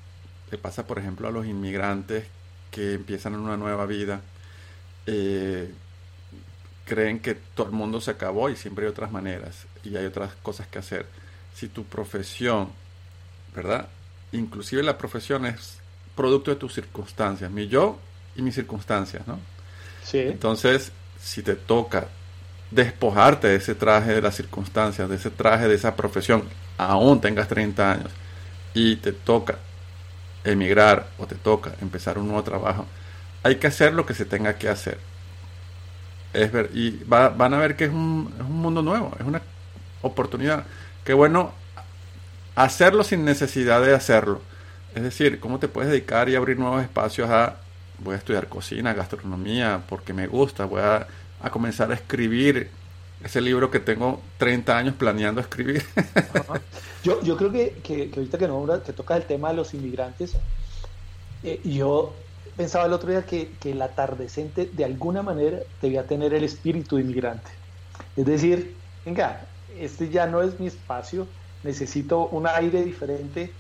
que 0.50 0.58
pasa, 0.58 0.88
por 0.88 0.98
ejemplo, 0.98 1.28
a 1.28 1.32
los 1.32 1.46
inmigrantes 1.46 2.26
que 2.72 2.96
empiezan 2.96 3.36
una 3.36 3.58
nueva 3.58 3.86
vida. 3.86 4.22
Eh, 5.06 5.72
creen 6.86 7.20
que 7.20 7.36
todo 7.36 7.68
el 7.68 7.74
mundo 7.74 8.02
se 8.02 8.12
acabó 8.12 8.50
y 8.50 8.56
siempre 8.56 8.86
hay 8.86 8.92
otras 8.92 9.12
maneras 9.12 9.68
y 9.84 9.96
hay 9.96 10.06
otras 10.06 10.34
cosas 10.42 10.66
que 10.66 10.80
hacer. 10.80 11.21
Si 11.62 11.68
tu 11.68 11.84
profesión, 11.84 12.70
¿verdad? 13.56 13.88
Inclusive 14.32 14.82
la 14.82 14.98
profesión 14.98 15.46
es 15.46 15.78
producto 16.16 16.50
de 16.50 16.58
tus 16.58 16.74
circunstancias, 16.74 17.52
mi 17.52 17.68
yo 17.68 18.00
y 18.36 18.42
mis 18.42 18.56
circunstancias, 18.56 19.28
¿no? 19.28 19.40
Sí. 20.04 20.18
Entonces, 20.18 20.92
si 21.22 21.44
te 21.44 21.54
toca 21.54 22.08
despojarte 22.72 23.50
de 23.50 23.58
ese 23.58 23.76
traje 23.76 24.12
de 24.12 24.24
las 24.24 24.34
circunstancias, 24.34 25.08
de 25.08 25.18
ese 25.18 25.30
traje 25.30 25.68
de 25.68 25.76
esa 25.76 25.96
profesión, 25.96 26.46
aún 26.80 27.22
tengas 27.22 27.48
30 27.48 27.92
años, 27.92 28.12
y 28.74 28.96
te 28.96 29.12
toca 29.12 29.60
emigrar 30.44 31.10
o 31.20 31.28
te 31.28 31.36
toca 31.36 31.76
empezar 31.80 32.18
un 32.18 32.26
nuevo 32.26 32.42
trabajo, 32.42 32.88
hay 33.44 33.58
que 33.58 33.68
hacer 33.68 33.94
lo 33.94 34.08
que 34.08 34.16
se 34.16 34.26
tenga 34.26 34.58
que 34.58 34.68
hacer. 34.68 34.98
Es 36.34 36.52
ver, 36.52 36.72
y 36.74 37.04
van 37.06 37.54
a 37.54 37.60
ver 37.60 37.76
que 37.76 37.84
es 37.84 37.92
un, 37.92 38.34
es 38.36 38.42
un 38.42 38.62
mundo 38.62 38.82
nuevo, 38.82 39.16
es 39.20 39.28
una 39.28 39.44
oportunidad. 40.02 40.66
Qué 41.04 41.14
bueno 41.14 41.52
hacerlo 42.56 43.04
sin 43.04 43.26
necesidad 43.26 43.82
de 43.82 43.96
hacerlo. 43.96 44.42
Es 44.96 45.04
decir, 45.04 45.40
cómo 45.40 45.60
te 45.60 45.68
puedes 45.68 45.90
dedicar 45.90 46.30
y 46.30 46.36
abrir 46.36 46.60
nuevos 46.60 46.84
espacios 46.84 47.30
a, 47.30 47.58
voy 48.00 48.16
a 48.16 48.18
estudiar 48.18 48.48
cocina, 48.48 48.94
gastronomía, 48.94 49.82
porque 49.88 50.14
me 50.14 50.28
gusta, 50.28 50.66
voy 50.66 50.82
a 50.82 51.08
a 51.42 51.50
comenzar 51.50 51.92
a 51.92 51.96
escribir 51.96 52.70
ese 53.24 53.42
libro 53.42 53.70
que 53.70 53.80
tengo 53.80 54.22
30 54.38 54.78
años 54.78 54.96
planeando 54.96 55.42
escribir. 55.42 55.84
yo, 57.04 57.22
yo 57.22 57.38
creo 57.38 57.52
que, 57.52 57.78
que, 57.84 58.12
ahorita 58.16 58.38
que, 58.38 58.48
no, 58.48 58.84
que 58.84 58.94
tocas 58.94 59.18
el 59.18 59.26
tema 59.26 59.50
de 59.50 59.56
los 59.56 59.74
inmigrantes, 59.74 60.34
eh, 61.44 61.60
yo 61.64 62.14
pensaba 62.58 62.86
el 62.86 62.94
otro 62.94 63.10
día 63.10 63.24
que, 63.24 63.52
que, 63.60 63.72
el 63.72 63.82
atardecente 63.82 64.70
de 64.72 64.86
alguna 64.86 65.22
manera 65.22 65.60
debía 65.82 66.06
tener 66.06 66.34
el 66.34 66.44
espíritu 66.44 66.96
de 66.96 67.04
inmigrante. 67.04 67.52
Es 68.16 68.26
decir, 68.26 68.76
venga, 69.06 69.46
este 69.80 70.10
ya 70.10 70.28
no 70.28 70.42
es 70.42 70.60
mi 70.60 70.68
espacio, 70.68 71.28
necesito 71.64 72.28
un 72.28 72.48
aire 72.48 72.84
diferente 72.84 73.52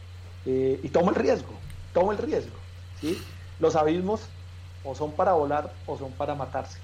eh, 0.46 0.80
y 0.82 0.90
tomo 0.90 1.10
el 1.10 1.16
riesgo, 1.16 1.54
tomo 1.94 2.12
el 2.12 2.18
riesgo. 2.18 2.56
¿sí? 3.00 3.22
Los 3.60 3.76
abismos 3.76 4.22
o 4.84 4.96
son 4.96 5.12
para 5.12 5.34
volar 5.34 5.72
o 5.86 5.98
son 5.98 6.12
para 6.12 6.36
matarse. 6.36 6.80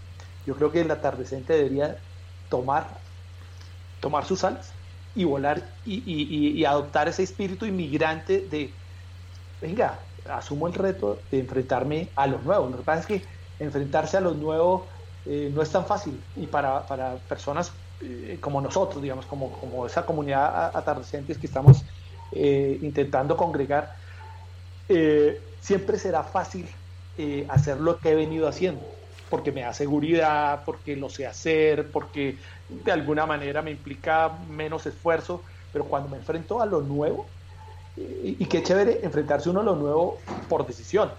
Yo 0.45 0.55
creo 0.55 0.71
que 0.71 0.81
el 0.81 0.91
atardecente 0.91 1.53
debería 1.53 1.97
tomar, 2.49 2.87
tomar 3.99 4.25
sus 4.25 4.43
alas 4.43 4.71
y 5.15 5.23
volar 5.23 5.67
y, 5.85 6.63
adoptar 6.63 7.07
ese 7.07 7.23
espíritu 7.23 7.65
inmigrante 7.65 8.47
de, 8.49 8.71
venga, 9.61 9.99
asumo 10.29 10.67
el 10.67 10.73
reto 10.73 11.19
de 11.31 11.39
enfrentarme 11.39 12.09
a 12.15 12.27
lo 12.27 12.39
nuevo. 12.39 12.69
Lo 12.69 12.77
que 12.77 12.83
pasa 12.83 13.01
es 13.01 13.05
que 13.07 13.21
enfrentarse 13.59 14.17
a 14.17 14.21
lo 14.21 14.33
nuevo 14.35 14.85
eh, 15.25 15.51
no 15.53 15.61
es 15.61 15.69
tan 15.71 15.85
fácil 15.85 16.21
y 16.35 16.45
para, 16.45 16.85
personas 17.27 17.71
eh, 18.01 18.37
como 18.39 18.61
nosotros, 18.61 19.01
digamos, 19.01 19.25
como, 19.25 19.51
como 19.53 19.85
esa 19.85 20.05
comunidad 20.05 20.75
atardecentes 20.75 21.37
que 21.37 21.47
estamos 21.47 21.83
eh, 22.31 22.77
intentando 22.81 23.35
congregar, 23.37 23.95
siempre 25.59 25.99
será 25.99 26.23
fácil 26.23 26.65
hacer 27.49 27.81
lo 27.81 27.99
que 27.99 28.11
he 28.11 28.15
venido 28.15 28.47
haciendo 28.47 28.81
porque 29.29 29.51
me 29.51 29.61
da 29.61 29.73
seguridad, 29.73 30.63
porque 30.65 30.95
lo 30.95 31.09
sé 31.09 31.27
hacer, 31.27 31.91
porque 31.91 32.37
de 32.69 32.91
alguna 32.91 33.25
manera 33.25 33.61
me 33.61 33.71
implica 33.71 34.31
menos 34.49 34.85
esfuerzo, 34.85 35.43
pero 35.73 35.85
cuando 35.85 36.09
me 36.09 36.17
enfrento 36.17 36.61
a 36.61 36.65
lo 36.65 36.81
nuevo, 36.81 37.25
y, 37.97 38.45
qué 38.45 38.61
chévere 38.61 38.99
enfrentarse 39.03 39.49
uno 39.49 39.61
a 39.61 39.63
lo 39.63 39.75
nuevo 39.75 40.19
por 40.47 40.67
decisión, 40.67 41.11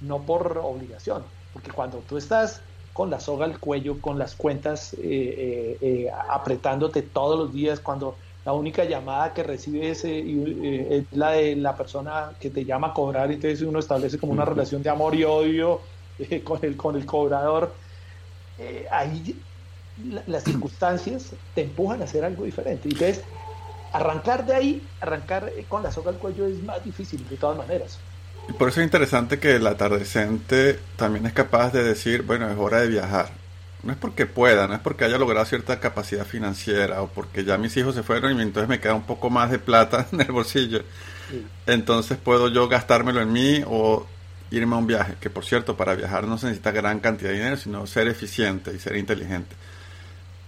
no 0.00 0.20
por 0.22 0.58
obligación, 0.58 1.24
porque 1.52 1.72
cuando 1.72 1.98
tú 1.98 2.16
estás 2.16 2.62
con 2.92 3.10
la 3.10 3.20
soga 3.20 3.46
al 3.46 3.58
cuello, 3.58 4.00
con 4.00 4.18
las 4.18 4.34
cuentas 4.34 4.94
eh, 4.94 4.98
eh, 5.02 5.78
eh, 5.80 6.10
apretándote 6.28 7.02
todos 7.02 7.38
los 7.38 7.52
días, 7.52 7.80
cuando 7.80 8.16
la 8.44 8.52
única 8.52 8.84
llamada 8.84 9.32
que 9.32 9.42
recibes 9.44 10.04
es 10.04 11.04
la 11.12 11.30
de 11.30 11.54
la 11.54 11.76
persona 11.76 12.32
que 12.40 12.50
te 12.50 12.64
llama 12.64 12.88
a 12.88 12.92
cobrar, 12.92 13.30
y 13.30 13.34
entonces 13.34 13.62
uno 13.62 13.78
establece 13.78 14.18
como 14.18 14.32
una 14.32 14.44
relación 14.44 14.82
de 14.82 14.90
amor 14.90 15.14
y 15.14 15.24
odio 15.24 15.80
con, 16.44 16.58
el, 16.62 16.76
con 16.76 16.96
el 16.96 17.06
cobrador, 17.06 17.72
ahí 18.90 19.36
las 20.26 20.42
circunstancias 20.42 21.30
te 21.54 21.62
empujan 21.62 22.00
a 22.00 22.04
hacer 22.04 22.24
algo 22.24 22.44
diferente. 22.44 22.88
Entonces, 22.88 23.22
arrancar 23.92 24.44
de 24.44 24.54
ahí, 24.54 24.82
arrancar 25.00 25.52
con 25.68 25.84
la 25.84 25.92
soga 25.92 26.10
al 26.10 26.18
cuello 26.18 26.46
es 26.46 26.60
más 26.64 26.84
difícil 26.84 27.26
de 27.28 27.36
todas 27.36 27.56
maneras. 27.56 28.00
Y 28.48 28.52
por 28.54 28.68
eso 28.68 28.80
es 28.80 28.84
interesante 28.84 29.38
que 29.38 29.56
el 29.56 29.66
atardecente 29.66 30.78
también 30.96 31.26
es 31.26 31.32
capaz 31.32 31.72
de 31.72 31.84
decir, 31.84 32.22
bueno, 32.22 32.50
es 32.50 32.58
hora 32.58 32.80
de 32.80 32.88
viajar. 32.88 33.30
No 33.82 33.92
es 33.92 33.98
porque 33.98 34.26
pueda, 34.26 34.68
no 34.68 34.74
es 34.74 34.80
porque 34.80 35.04
haya 35.04 35.18
logrado 35.18 35.44
cierta 35.44 35.80
capacidad 35.80 36.24
financiera 36.24 37.02
o 37.02 37.08
porque 37.08 37.44
ya 37.44 37.58
mis 37.58 37.76
hijos 37.76 37.94
se 37.94 38.02
fueron 38.02 38.38
y 38.38 38.42
entonces 38.42 38.68
me 38.68 38.80
queda 38.80 38.94
un 38.94 39.02
poco 39.02 39.28
más 39.30 39.50
de 39.50 39.58
plata 39.58 40.06
en 40.12 40.20
el 40.20 40.32
bolsillo. 40.32 40.82
Entonces 41.66 42.18
puedo 42.18 42.48
yo 42.48 42.68
gastármelo 42.68 43.20
en 43.20 43.32
mí 43.32 43.62
o 43.66 44.06
irme 44.50 44.74
a 44.74 44.78
un 44.78 44.86
viaje, 44.86 45.14
que 45.20 45.30
por 45.30 45.44
cierto, 45.44 45.76
para 45.76 45.94
viajar 45.94 46.26
no 46.26 46.38
se 46.38 46.46
necesita 46.46 46.70
gran 46.70 47.00
cantidad 47.00 47.30
de 47.30 47.36
dinero, 47.36 47.56
sino 47.56 47.86
ser 47.86 48.06
eficiente 48.08 48.72
y 48.74 48.78
ser 48.78 48.96
inteligente. 48.96 49.56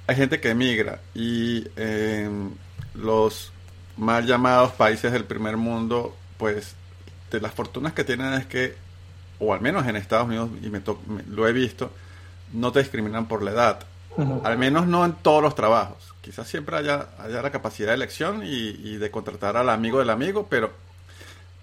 Hay 0.07 0.17
gente 0.17 0.41
que 0.41 0.51
emigra 0.51 1.01
y 1.15 1.67
en 1.77 2.57
los 2.95 3.53
mal 3.97 4.27
llamados 4.27 4.73
países 4.73 5.11
del 5.13 5.25
primer 5.25 5.57
mundo, 5.57 6.15
pues 6.37 6.75
de 7.35 7.41
las 7.41 7.53
fortunas 7.53 7.93
que 7.93 8.05
tienen 8.05 8.33
es 8.35 8.47
que, 8.47 8.75
o 9.39 9.53
al 9.53 9.61
menos 9.61 9.87
en 9.87 9.97
Estados 9.97 10.27
Unidos, 10.27 10.51
y 10.63 10.71
me, 10.71 10.83
lo 11.29 11.49
he 11.49 11.53
visto, 11.53 11.91
no 12.53 12.73
te 12.73 12.81
discriminan 12.81 13.27
por 13.27 13.43
la 13.43 13.51
edad. 13.51 13.81
Al 14.45 14.59
menos 14.59 14.87
no 14.87 15.05
en 15.05 15.13
todos 15.15 15.43
los 15.43 15.57
trabajos. 15.57 16.15
Quizás 16.21 16.47
siempre 16.47 16.77
haya, 16.77 17.09
haya 17.19 17.43
la 17.43 17.51
capacidad 17.51 17.89
de 17.89 17.95
elección 17.95 18.45
y, 18.45 18.49
y 18.49 18.97
de 18.97 19.11
contratar 19.11 19.57
al 19.57 19.69
amigo 19.69 19.99
del 19.99 20.11
amigo, 20.11 20.47
pero 20.49 20.71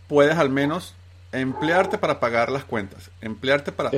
puedes 0.07 0.37
al 0.37 0.49
menos 0.49 0.93
emplearte 1.31 1.97
para 1.97 2.19
pagar 2.19 2.51
las 2.51 2.65
cuentas, 2.65 3.09
emplearte 3.21 3.71
para 3.71 3.91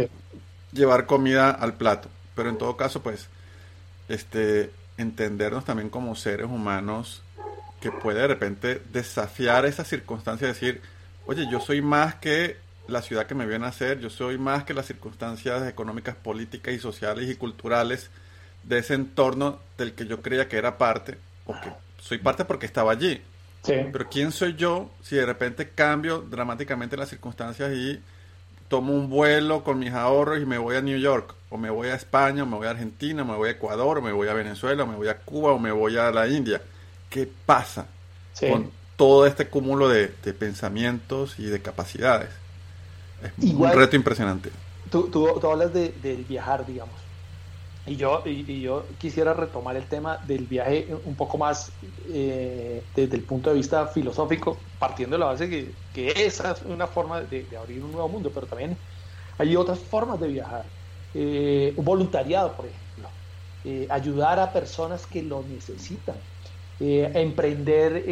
llevar 0.72 1.08
comida 1.08 1.50
al 1.50 1.74
plato, 1.74 2.10
pero 2.36 2.50
en 2.50 2.58
todo 2.58 2.78
caso, 2.78 3.02
pues, 3.02 3.28
este, 4.10 4.72
entendernos 4.98 5.66
también 5.66 5.90
como 5.90 6.16
seres 6.16 6.46
humanos 6.46 7.24
que 7.82 7.92
puede 7.92 8.22
de 8.22 8.28
repente 8.28 8.82
desafiar 8.92 9.66
esa 9.66 9.84
circunstancia 9.84 10.46
y 10.46 10.52
decir, 10.52 10.82
oye, 11.26 11.48
yo 11.50 11.60
soy 11.60 11.82
más 11.82 12.16
que 12.16 12.58
la 12.88 13.02
ciudad 13.02 13.26
que 13.26 13.36
me 13.36 13.46
viene 13.46 13.66
a 13.66 13.70
hacer, 13.70 14.00
yo 14.00 14.10
soy 14.10 14.38
más 14.38 14.64
que 14.64 14.74
las 14.74 14.86
circunstancias 14.86 15.68
económicas, 15.68 16.16
políticas 16.16 16.74
y 16.74 16.80
sociales 16.80 17.30
y 17.30 17.36
culturales 17.36 18.10
de 18.64 18.80
ese 18.80 18.94
entorno 18.94 19.60
del 19.78 19.94
que 19.94 20.06
yo 20.06 20.22
creía 20.22 20.48
que 20.48 20.58
era 20.58 20.78
parte, 20.78 21.18
o 21.46 21.54
que 21.54 21.72
soy 22.00 22.18
parte 22.18 22.46
porque 22.46 22.66
estaba 22.66 22.92
allí. 22.92 23.22
Pero 23.66 24.10
¿quién 24.10 24.34
soy 24.34 24.56
yo 24.56 24.92
si 25.02 25.16
de 25.16 25.26
repente 25.26 25.70
cambio 25.70 26.20
dramáticamente 26.20 26.98
las 26.98 27.08
circunstancias 27.08 27.72
y 27.74 28.02
tomo 28.68 28.94
un 28.94 29.10
vuelo 29.10 29.64
con 29.64 29.80
mis 29.80 29.94
ahorros 29.94 30.42
y 30.42 30.46
me 30.46 30.58
voy 30.58 30.76
a 30.76 30.82
New 30.82 30.98
York, 30.98 31.34
o 31.50 31.58
me 31.58 31.70
voy 31.70 31.88
a 31.88 31.96
España, 31.96 32.44
o 32.44 32.46
me 32.46 32.58
voy 32.58 32.68
a 32.68 32.72
Argentina, 32.72 33.22
o 33.22 33.26
me 33.26 33.36
voy 33.36 33.50
a 33.50 33.52
Ecuador, 33.54 34.00
o 34.00 34.02
me 34.02 34.12
voy 34.12 34.28
a 34.28 34.34
Venezuela, 34.34 34.84
o 34.84 34.88
me 34.88 34.98
voy 34.98 35.08
a 35.08 35.18
Cuba, 35.20 35.54
o 35.54 35.60
me 35.60 35.72
voy 35.72 35.96
a 35.98 36.12
la 36.12 36.28
India? 36.28 36.62
¿Qué 37.10 37.30
pasa 37.46 37.86
con 38.40 38.70
todo 39.04 39.26
este 39.26 39.50
cúmulo 39.50 39.90
de, 39.90 40.08
pensamientos 40.34 41.38
y 41.38 41.44
de 41.44 41.62
capacidades? 41.62 42.30
Es 43.22 43.54
un 43.54 43.70
reto 43.70 43.98
impresionante. 43.98 44.50
Tú, 44.90 45.10
tú, 45.10 45.46
hablas 45.46 45.74
de, 45.74 45.94
del 46.02 46.24
viajar, 46.24 46.66
digamos. 46.66 46.96
Y 47.86 47.98
yo, 47.98 48.24
y, 48.26 48.62
yo 48.62 48.86
quisiera 48.98 49.34
retomar 49.34 49.76
el 49.76 49.84
tema 49.88 50.20
del 50.26 50.46
viaje 50.46 50.88
un 51.04 51.16
poco 51.16 51.38
más 51.38 51.70
eh, 52.08 52.82
desde 52.96 53.18
el 53.18 53.24
punto 53.24 53.50
de 53.50 53.58
vista 53.58 53.88
filosófico, 53.88 54.58
partiendo 54.80 55.18
de 55.18 55.20
la 55.20 55.26
base 55.26 55.50
que, 55.50 55.74
que 55.94 56.26
esa 56.26 56.54
es 56.54 56.62
una 56.62 56.88
forma 56.88 57.20
de, 57.20 57.46
abrir 57.60 57.84
un 57.84 57.92
nuevo 57.92 58.08
mundo, 58.08 58.32
pero 58.34 58.48
también 58.48 58.78
hay 59.38 59.54
otras 59.58 59.80
formas 59.80 60.18
de 60.22 60.30
viajar. 60.30 60.64
Eh, 61.14 61.74
un 61.76 61.84
voluntariado, 61.84 62.54
por 62.54 62.68
ejemplo, 62.68 63.10
eh, 63.66 63.86
ayudar 63.90 64.40
a 64.40 64.54
personas 64.54 65.06
que 65.06 65.22
lo 65.22 65.44
necesitan, 65.44 66.16
emprender, 67.14 68.04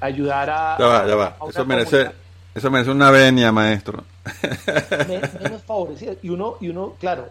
ayudar 0.00 0.50
a... 0.50 0.76
Ya 0.78 0.86
va, 0.86 1.06
ya 1.06 1.14
va, 1.14 1.36
eso 1.48 1.64
merece, 1.64 2.10
eso 2.54 2.70
merece 2.70 2.90
una 2.90 3.10
venia, 3.10 3.52
maestro. 3.52 4.04
menos 5.42 5.62
favorecida. 5.62 6.14
Y 6.22 6.30
uno, 6.30 6.56
y 6.60 6.68
uno, 6.68 6.94
claro, 6.98 7.28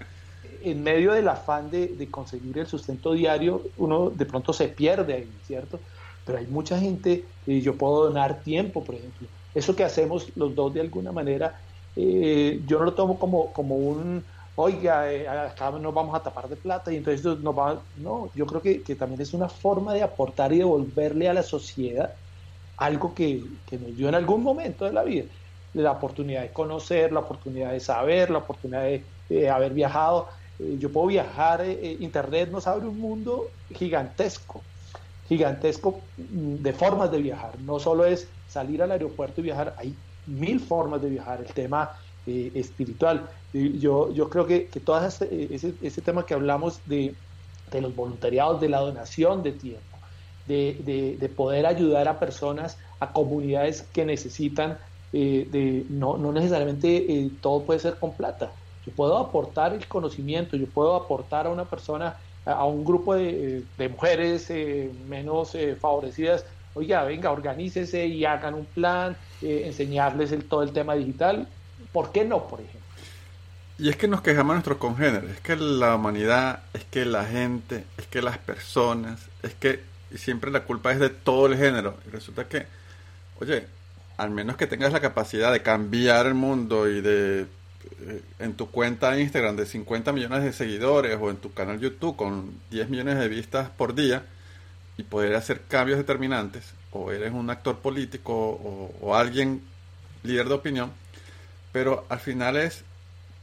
en 0.66 0.84
medio 0.84 1.14
del 1.14 1.28
afán 1.28 1.70
de, 1.70 2.08
conseguir 2.10 2.58
el 2.58 2.68
sustento 2.68 3.14
diario, 3.14 3.62
uno 3.78 4.10
de 4.10 4.26
pronto 4.26 4.52
se 4.52 4.68
pierde 4.68 5.14
ahí, 5.14 5.32
¿cierto? 5.46 5.80
Pero 6.26 6.40
hay 6.40 6.48
mucha 6.48 6.80
gente, 6.80 7.24
y 7.46 7.62
yo 7.62 7.76
puedo 7.76 8.06
donar 8.06 8.40
tiempo, 8.42 8.84
por 8.84 8.96
ejemplo. 8.96 9.28
Eso 9.54 9.76
que 9.76 9.84
hacemos 9.84 10.28
los 10.36 10.56
dos 10.56 10.74
de 10.74 10.82
alguna 10.82 11.12
manera, 11.12 11.60
eh, 11.96 12.62
yo 12.66 12.80
no 12.80 12.86
lo 12.86 12.94
tomo 12.94 13.20
como, 13.20 13.54
como 13.54 13.76
un, 13.76 14.24
oiga, 14.56 15.12
eh, 15.12 15.28
acá 15.28 15.72
nos 15.72 15.94
vamos 15.94 16.16
a 16.16 16.22
tapar 16.22 16.48
de 16.48 16.56
plata 16.56 16.92
y 16.92 16.98
entonces 16.98 17.40
nos 17.40 17.58
va... 17.58 17.82
No, 17.98 18.30
yo 18.34 18.46
creo 18.46 18.62
que, 18.62 18.82
que 18.82 18.96
también 18.96 19.22
es 19.22 19.34
una 19.34 19.50
forma 19.50 19.94
de 19.94 20.04
aportar 20.04 20.54
y 20.54 20.60
devolverle 20.60 21.30
a 21.30 21.34
la 21.34 21.44
sociedad 21.44 22.14
algo 22.78 23.14
que, 23.14 23.44
que 23.68 23.78
nos 23.78 23.96
dio 23.96 24.10
en 24.10 24.16
algún 24.16 24.44
momento 24.44 24.86
de 24.86 24.94
la 24.94 25.04
vida. 25.04 25.26
La 25.74 25.92
oportunidad 25.92 26.42
de 26.42 26.52
conocer, 26.52 27.12
la 27.12 27.20
oportunidad 27.20 27.72
de 27.72 27.80
saber, 27.80 28.30
la 28.30 28.40
oportunidad 28.40 28.86
de, 29.30 29.50
haber 29.50 29.74
viajado. 29.74 30.28
Eh, 30.60 30.78
yo 30.80 30.92
puedo 30.92 31.08
viajar, 31.08 31.62
eh, 31.62 31.98
Internet 32.00 32.50
nos 32.52 32.68
abre 32.68 32.88
un 32.88 33.00
mundo 33.00 33.50
gigantesco, 33.74 34.62
gigantesco 35.28 36.00
mm, 36.18 36.56
de 36.56 36.74
formas 36.74 37.12
de 37.12 37.20
viajar. 37.20 37.60
No 37.60 37.80
solo 37.80 38.06
es 38.06 38.28
salir 38.48 38.82
al 38.82 38.92
aeropuerto 38.92 39.42
y 39.42 39.46
viajar, 39.46 39.76
hay 39.78 39.96
mil 40.28 40.60
formas 40.60 41.02
de 41.02 41.10
viajar. 41.10 41.42
El 41.42 41.54
tema 41.54 41.92
eh, 42.26 42.52
espiritual. 42.56 43.30
Yo, 43.80 44.12
yo 44.12 44.30
creo 44.30 44.46
que, 44.46 44.68
que 44.68 44.80
todo 44.80 45.06
este, 45.06 45.54
ese, 45.54 45.74
ese, 45.82 46.02
tema 46.02 46.26
que 46.26 46.34
hablamos 46.34 46.82
de, 46.86 47.16
de, 47.72 47.82
los 47.82 47.96
voluntariados, 47.96 48.60
de 48.60 48.68
la 48.68 48.80
donación 48.80 49.44
de 49.44 49.54
tiempo, 49.54 49.98
de, 50.48 51.18
de, 51.20 51.30
poder 51.30 51.66
ayudar 51.66 52.08
a 52.08 52.20
personas, 52.20 52.78
a 53.00 53.14
comunidades 53.14 53.84
que 53.94 54.04
necesitan, 54.06 54.78
eh, 55.14 55.48
de, 55.50 55.86
no, 55.90 56.18
no 56.18 56.34
necesariamente 56.34 56.98
eh, 56.98 57.32
todo 57.42 57.64
puede 57.64 57.80
ser 57.80 57.96
con 57.96 58.12
plata. 58.14 58.52
Yo 58.86 58.92
puedo 58.92 59.18
aportar 59.18 59.74
el 59.74 59.88
conocimiento, 59.88 60.58
yo 60.58 60.68
puedo 60.68 60.96
aportar 60.96 61.48
a 61.48 61.50
una 61.50 61.66
persona, 61.66 62.18
a, 62.46 62.66
un 62.66 62.84
grupo 62.84 63.16
de, 63.16 63.64
mujeres 63.90 64.52
menos 65.08 65.58
favorecidas, 65.80 66.46
oiga, 66.74 67.04
venga, 67.04 67.32
organícese 67.32 68.06
y 68.06 68.26
hagan 68.26 68.54
un 68.54 68.66
plan, 68.66 69.16
enseñarles 69.42 70.32
el, 70.34 70.44
todo 70.44 70.62
el 70.62 70.72
tema 70.72 70.96
digital 70.96 71.48
¿Por 71.96 72.12
qué 72.12 72.26
no, 72.26 72.48
por 72.48 72.60
ejemplo? 72.60 72.85
Y 73.78 73.90
es 73.90 73.98
que 73.98 74.08
nos 74.08 74.22
quejamos 74.22 74.52
a 74.52 74.56
nuestros 74.56 74.78
congéneres, 74.78 75.32
es 75.32 75.40
que 75.42 75.56
la 75.58 75.96
humanidad, 75.96 76.64
es 76.74 76.86
que 76.86 77.06
la 77.06 77.26
gente, 77.26 77.84
es 77.98 78.08
que 78.08 78.22
las 78.22 78.38
personas, 78.38 79.22
es 79.44 79.54
que 79.54 79.82
siempre 80.16 80.50
la 80.50 80.64
culpa 80.64 80.94
es 80.94 81.00
de 81.00 81.10
todo 81.10 81.48
el 81.48 81.58
género. 81.58 81.98
Y 82.08 82.10
resulta 82.10 82.48
que, 82.48 82.66
oye, 83.40 83.68
al 84.18 84.32
menos 84.32 84.56
que 84.56 84.68
tengas 84.68 84.94
la 84.94 85.02
capacidad 85.02 85.52
de 85.52 85.62
cambiar 85.62 86.26
el 86.26 86.36
mundo 86.36 86.90
y 86.90 87.02
de 87.02 87.48
eh, 88.02 88.22
en 88.40 88.54
tu 88.56 88.72
cuenta 88.72 89.20
Instagram 89.20 89.56
de 89.56 89.66
50 89.66 90.12
millones 90.14 90.44
de 90.44 90.54
seguidores 90.54 91.18
o 91.20 91.30
en 91.30 91.38
tu 91.38 91.54
canal 91.54 91.80
YouTube 91.80 92.16
con 92.16 92.52
10 92.72 92.90
millones 92.90 93.20
de 93.20 93.28
vistas 93.28 93.70
por 93.70 93.94
día 93.94 94.24
y 94.98 95.04
poder 95.04 95.36
hacer 95.36 95.62
cambios 95.68 95.98
determinantes, 95.98 96.74
o 96.92 97.12
eres 97.12 97.34
un 97.34 97.50
actor 97.50 97.80
político 97.80 98.34
o, 98.34 98.96
o 99.02 99.16
alguien 99.16 99.62
líder 100.24 100.48
de 100.48 100.54
opinión, 100.54 100.92
pero 101.74 102.06
al 102.08 102.20
final 102.20 102.56
es, 102.56 102.86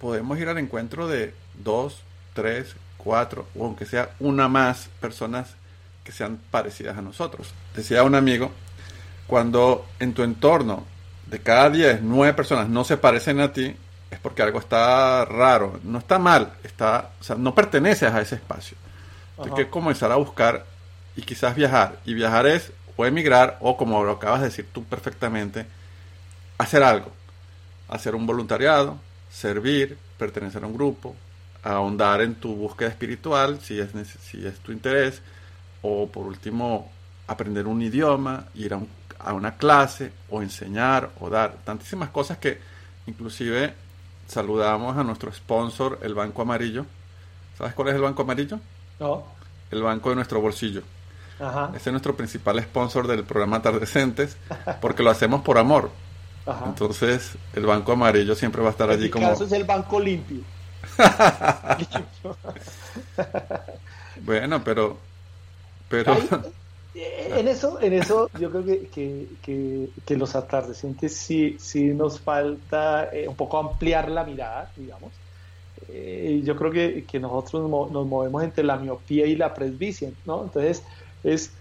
podemos 0.02 0.36
ir 0.40 0.48
al 0.48 0.58
encuentro 0.58 1.06
de 1.06 1.32
dos, 1.62 2.02
tres, 2.34 2.74
cuatro, 2.96 3.46
o 3.56 3.64
aunque 3.64 3.86
sea 3.86 4.10
una 4.18 4.48
más 4.48 4.90
personas 5.00 5.54
que 6.02 6.10
sean 6.10 6.40
parecidas 6.50 6.98
a 6.98 7.02
nosotros. 7.02 7.54
Decía 7.76 8.02
un 8.02 8.16
amigo, 8.16 8.50
cuando 9.28 9.86
en 10.00 10.12
tu 10.12 10.24
entorno 10.24 10.84
de 11.28 11.38
cada 11.38 11.70
diez, 11.70 12.02
nueve 12.02 12.34
personas 12.34 12.68
no 12.68 12.82
se 12.82 12.96
parecen 12.96 13.38
a 13.38 13.52
ti, 13.52 13.76
es 14.10 14.18
porque 14.18 14.42
algo 14.42 14.58
está 14.58 15.24
raro, 15.24 15.78
no 15.84 16.00
está 16.00 16.18
mal, 16.18 16.52
está, 16.64 17.12
o 17.20 17.24
sea, 17.24 17.36
no 17.36 17.54
perteneces 17.54 18.12
a 18.12 18.20
ese 18.20 18.34
espacio. 18.34 18.76
Hay 19.38 19.52
que 19.52 19.70
comenzar 19.70 20.10
a 20.10 20.16
buscar 20.16 20.66
y 21.16 21.22
quizás 21.22 21.54
viajar. 21.54 22.00
Y 22.04 22.14
viajar 22.14 22.46
es 22.46 22.72
o 22.96 23.06
emigrar 23.06 23.56
o, 23.60 23.76
como 23.76 24.04
lo 24.04 24.12
acabas 24.12 24.40
de 24.40 24.48
decir 24.48 24.66
tú 24.72 24.84
perfectamente, 24.84 25.64
hacer 26.58 26.82
algo 26.82 27.10
hacer 27.92 28.14
un 28.14 28.26
voluntariado, 28.26 28.98
servir, 29.32 29.96
pertenecer 30.18 30.62
a 30.62 30.66
un 30.66 30.74
grupo, 30.74 31.16
ahondar 31.62 32.20
en 32.20 32.34
tu 32.34 32.54
búsqueda 32.54 32.90
espiritual, 32.90 33.60
si 33.60 33.80
es, 33.80 33.90
si 34.20 34.46
es 34.46 34.58
tu 34.60 34.72
interés, 34.72 35.22
o 35.80 36.06
por 36.08 36.26
último, 36.26 36.92
aprender 37.26 37.66
un 37.66 37.80
idioma, 37.82 38.46
ir 38.54 38.74
a, 38.74 38.80
a 39.18 39.32
una 39.32 39.56
clase, 39.56 40.12
o 40.28 40.42
enseñar, 40.42 41.10
o 41.20 41.30
dar 41.30 41.56
tantísimas 41.64 42.10
cosas 42.10 42.38
que 42.38 42.58
inclusive 43.06 43.74
saludamos 44.28 44.96
a 44.96 45.02
nuestro 45.02 45.32
sponsor, 45.32 45.98
el 46.02 46.14
Banco 46.14 46.42
Amarillo. 46.42 46.86
¿Sabes 47.56 47.74
cuál 47.74 47.88
es 47.88 47.94
el 47.94 48.02
Banco 48.02 48.22
Amarillo? 48.22 48.60
No. 49.00 49.24
El 49.70 49.82
banco 49.82 50.10
de 50.10 50.16
nuestro 50.16 50.40
bolsillo. 50.40 50.82
Ajá. 51.40 51.70
Ese 51.74 51.88
es 51.88 51.92
nuestro 51.92 52.14
principal 52.14 52.60
sponsor 52.62 53.06
del 53.06 53.24
programa 53.24 53.56
Atardecentes, 53.56 54.36
porque 54.80 55.02
lo 55.02 55.10
hacemos 55.10 55.42
por 55.42 55.58
amor. 55.58 55.90
Entonces, 56.66 57.32
el 57.54 57.66
banco 57.66 57.92
amarillo 57.92 58.34
siempre 58.34 58.62
va 58.62 58.68
a 58.68 58.72
estar 58.72 58.90
allí 58.90 59.10
como. 59.10 59.28
caso 59.28 59.44
es 59.44 59.52
el 59.52 59.64
banco 59.64 60.00
limpio. 60.00 60.40
bueno, 64.24 64.62
pero. 64.64 64.96
pero 65.88 66.16
eh, 66.94 67.34
en 67.36 67.48
eso, 67.48 67.80
en 67.80 67.92
eso 67.92 68.28
yo 68.38 68.50
creo 68.50 68.64
que, 68.64 68.88
que, 68.88 69.88
que, 70.04 70.16
los 70.16 70.34
atardecientes 70.34 71.16
sí, 71.16 71.56
sí 71.58 71.84
nos 71.84 72.20
falta 72.20 73.08
eh, 73.12 73.28
un 73.28 73.36
poco 73.36 73.58
ampliar 73.58 74.10
la 74.10 74.24
mirada, 74.24 74.70
digamos. 74.76 75.12
Eh, 75.88 76.42
yo 76.44 76.56
creo 76.56 76.70
que, 76.70 77.04
que 77.04 77.20
nosotros 77.20 77.70
nos 77.90 78.06
movemos 78.06 78.42
entre 78.42 78.64
la 78.64 78.76
miopía 78.76 79.26
y 79.26 79.36
la 79.36 79.54
presbicia, 79.54 80.10
¿no? 80.26 80.42
Entonces, 80.42 80.82
es 81.22 81.52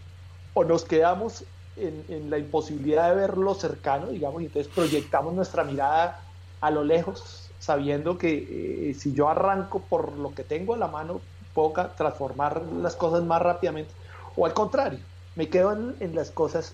o 0.54 0.64
nos 0.64 0.84
quedamos 0.84 1.44
en, 1.78 2.30
la 2.30 2.38
imposibilidad 2.38 3.10
de 3.10 3.16
ver 3.16 3.38
lo 3.38 3.54
cercano, 3.54 4.08
digamos, 4.08 4.42
y 4.42 4.46
entonces 4.46 4.72
proyectamos 4.74 5.34
nuestra 5.34 5.64
mirada 5.64 6.20
a 6.60 6.72
lo 6.72 6.84
lejos, 6.84 7.50
sabiendo 7.60 8.18
que 8.18 8.90
eh, 8.90 8.94
si 8.94 9.14
yo 9.14 9.30
arranco 9.30 9.80
por 9.80 10.14
lo 10.14 10.34
que 10.34 10.44
tengo 10.44 10.74
a 10.74 10.78
la 10.78 10.88
mano, 10.88 11.22
puedo 11.54 11.74
transformar 11.98 12.62
las 12.82 12.96
cosas 12.96 13.24
más 13.24 13.42
rápidamente, 13.42 13.92
o 14.36 14.46
al 14.46 14.54
contrario, 14.54 15.00
me 15.36 15.50
quedo 15.50 15.72
en, 16.00 16.16
las 16.16 16.32
cosas 16.32 16.74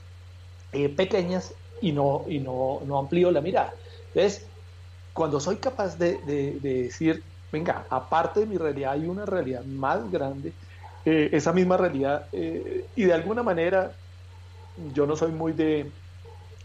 eh, 0.74 0.90
pequeñas 0.90 1.54
y 1.82 1.92
no, 1.92 2.26
y 2.28 2.40
no, 2.40 2.82
no 2.86 2.98
amplío 2.98 3.32
la 3.32 3.42
mirada. 3.42 3.74
Entonces, 4.14 4.46
cuando 5.14 5.40
soy 5.40 5.58
capaz 5.58 5.98
de, 5.98 6.18
decir, 6.62 7.24
venga, 7.52 7.86
aparte 7.90 8.42
de 8.42 8.46
mi 8.46 8.58
realidad 8.58 8.94
hay 8.94 9.08
una 9.08 9.26
realidad 9.26 9.64
más 9.64 10.12
grande, 10.12 10.54
eh, 11.06 11.30
esa 11.32 11.54
misma 11.54 11.78
realidad, 11.78 12.28
y 12.34 13.04
de 13.04 13.14
alguna 13.14 13.42
manera 13.42 13.94
yo 14.94 15.06
no 15.06 15.16
soy 15.16 15.32
muy 15.32 15.54
de, 15.54 15.92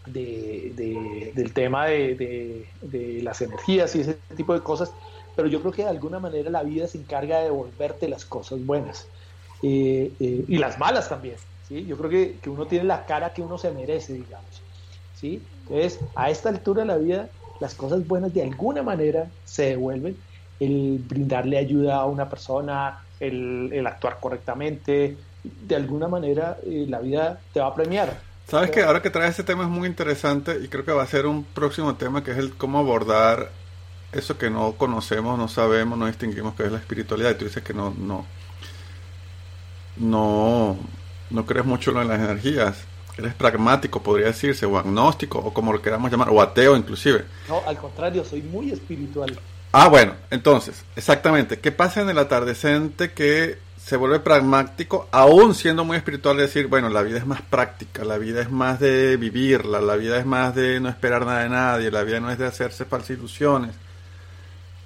del 0.05 1.53
tema 1.53 1.87
de, 1.87 3.21
las 3.21 3.41
energías 3.41 3.95
y 3.95 4.01
ese 4.01 4.19
tipo 4.35 4.53
de 4.53 4.61
cosas, 4.61 4.91
pero 5.35 5.47
yo 5.47 5.59
creo 5.61 5.71
que 5.71 5.83
de 5.83 5.89
alguna 5.89 6.19
manera 6.19 6.49
la 6.49 6.63
vida 6.63 6.87
se 6.87 6.97
encarga 6.97 7.39
de 7.39 7.45
devolverte 7.45 8.07
las 8.07 8.25
cosas 8.25 8.63
buenas 8.65 9.07
eh, 9.61 10.11
eh, 10.19 10.45
y 10.47 10.57
las 10.57 10.77
malas 10.77 11.09
también. 11.09 11.35
Yo 11.69 11.97
creo 11.97 12.09
que, 12.09 12.39
que, 12.39 12.49
uno 12.51 12.67
tiene 12.67 12.85
la 12.85 13.03
cara 13.05 13.33
que 13.33 13.41
uno 13.41 13.57
se 13.57 13.71
merece, 13.71 14.13
digamos. 14.13 14.61
Entonces, 15.21 15.99
a 16.15 16.29
esta 16.29 16.49
altura 16.49 16.81
de 16.81 16.87
la 16.87 16.97
vida, 16.97 17.29
las 17.59 17.73
cosas 17.73 18.05
buenas 18.05 18.33
de 18.33 18.43
alguna 18.43 18.83
manera 18.83 19.31
se 19.43 19.69
devuelven. 19.69 20.17
El 20.59 20.99
brindarle 20.99 21.57
ayuda 21.57 21.95
a 21.95 22.05
una 22.05 22.29
persona, 22.29 23.07
el 23.19 23.87
actuar 23.87 24.19
correctamente, 24.19 25.17
de 25.43 25.75
alguna 25.75 26.07
manera 26.07 26.57
eh, 26.65 26.85
la 26.87 26.99
vida 26.99 27.39
te 27.53 27.59
va 27.59 27.67
a 27.67 27.75
premiar. 27.75 28.19
Sabes 28.47 28.71
que 28.71 28.83
ahora 28.83 29.01
que 29.01 29.09
traes 29.09 29.31
este 29.31 29.43
tema 29.43 29.63
es 29.63 29.69
muy 29.69 29.87
interesante 29.87 30.59
y 30.61 30.67
creo 30.67 30.85
que 30.85 30.91
va 30.91 31.03
a 31.03 31.07
ser 31.07 31.25
un 31.25 31.43
próximo 31.43 31.95
tema 31.95 32.23
que 32.23 32.31
es 32.31 32.37
el 32.37 32.53
cómo 32.53 32.79
abordar 32.79 33.49
eso 34.11 34.37
que 34.37 34.49
no 34.49 34.73
conocemos, 34.73 35.37
no 35.37 35.47
sabemos, 35.47 35.97
no 35.97 36.07
distinguimos 36.07 36.53
que 36.55 36.65
es 36.65 36.71
la 36.71 36.77
espiritualidad. 36.77 37.31
Y 37.31 37.35
tú 37.35 37.45
dices 37.45 37.63
que 37.63 37.73
no, 37.73 37.93
no, 37.97 38.25
no, 39.97 40.77
no 41.29 41.45
crees 41.45 41.65
mucho 41.65 41.99
en 41.99 42.07
las 42.07 42.19
energías. 42.19 42.77
Eres 43.17 43.33
pragmático, 43.35 44.01
podría 44.01 44.27
decirse, 44.27 44.65
o 44.65 44.77
agnóstico, 44.77 45.39
o 45.39 45.53
como 45.53 45.71
lo 45.71 45.81
queramos 45.81 46.11
llamar, 46.11 46.29
o 46.29 46.41
ateo 46.41 46.75
inclusive. 46.75 47.25
No, 47.47 47.61
al 47.65 47.77
contrario, 47.77 48.23
soy 48.25 48.41
muy 48.41 48.71
espiritual. 48.71 49.39
Ah, 49.71 49.87
bueno, 49.87 50.13
entonces, 50.29 50.83
exactamente. 50.95 51.59
¿Qué 51.59 51.71
pasa 51.71 52.01
en 52.01 52.09
el 52.09 52.17
atardecente 52.17 53.11
que 53.11 53.57
se 53.83 53.97
vuelve 53.97 54.21
pragmático, 54.21 55.09
aún 55.11 55.53
siendo 55.53 55.83
muy 55.83 55.97
espiritual, 55.97 56.37
decir, 56.37 56.67
bueno, 56.67 56.87
la 56.87 57.01
vida 57.01 57.17
es 57.17 57.25
más 57.25 57.41
práctica, 57.41 58.05
la 58.05 58.17
vida 58.17 58.41
es 58.41 58.49
más 58.49 58.79
de 58.79 59.17
vivirla, 59.17 59.81
la 59.81 59.97
vida 59.97 60.17
es 60.17 60.25
más 60.25 60.55
de 60.55 60.79
no 60.79 60.87
esperar 60.87 61.25
nada 61.25 61.43
de 61.43 61.49
nadie, 61.49 61.91
la 61.91 62.03
vida 62.03 62.21
no 62.21 62.31
es 62.31 62.37
de 62.37 62.45
hacerse 62.45 62.85
falsas 62.85 63.17
ilusiones. 63.17 63.75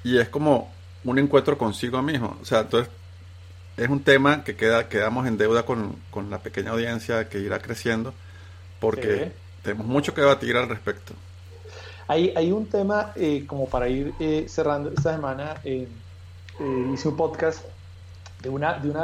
Y 0.03 0.17
es 0.17 0.29
como 0.29 0.73
un 1.03 1.19
encuentro 1.19 1.59
consigo 1.59 2.01
mismo. 2.01 2.37
O 2.41 2.45
sea, 2.45 2.61
entonces 2.61 2.91
es 3.77 3.87
un 3.87 4.01
tema 4.01 4.43
que 4.43 4.55
queda, 4.55 4.89
quedamos 4.89 5.27
en 5.27 5.37
deuda 5.37 5.63
con, 5.63 5.95
la 6.31 6.39
pequeña 6.39 6.71
audiencia 6.71 7.29
que 7.29 7.37
irá 7.37 7.59
creciendo, 7.59 8.15
porque 8.79 9.31
tenemos 9.61 9.85
mucho 9.85 10.15
que 10.15 10.21
debatir 10.21 10.57
al 10.57 10.69
respecto. 10.69 11.13
Hay, 12.07 12.33
hay 12.35 12.51
un 12.51 12.65
tema, 12.65 13.11
eh, 13.15 13.43
como 13.45 13.69
para 13.69 13.89
ir 13.89 14.15
eh, 14.19 14.47
cerrando 14.49 14.89
esta 14.89 15.13
semana, 15.13 15.61
eh, 15.63 15.87
hice 16.91 17.09
un 17.09 17.15
podcast 17.15 17.63
de 18.47 18.53
una, 18.53 18.75
de 18.75 18.89
una, 18.89 19.03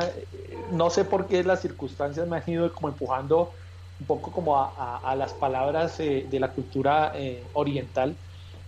no 0.71 0.89
sé 0.89 1.03
por 1.03 1.27
qué 1.27 1.43
las 1.43 1.60
circunstancias 1.60 2.25
me 2.25 2.38
han 2.38 2.49
ido 2.49 2.73
como 2.73 2.88
empujando 2.88 3.51
un 3.99 4.06
poco 4.06 4.32
como 4.32 4.58
a, 4.58 5.15
las 5.17 5.34
palabras 5.34 5.99
eh, 5.99 6.25
de 6.32 6.39
la 6.39 6.47
cultura 6.47 7.12
eh, 7.13 7.43
oriental 7.53 8.15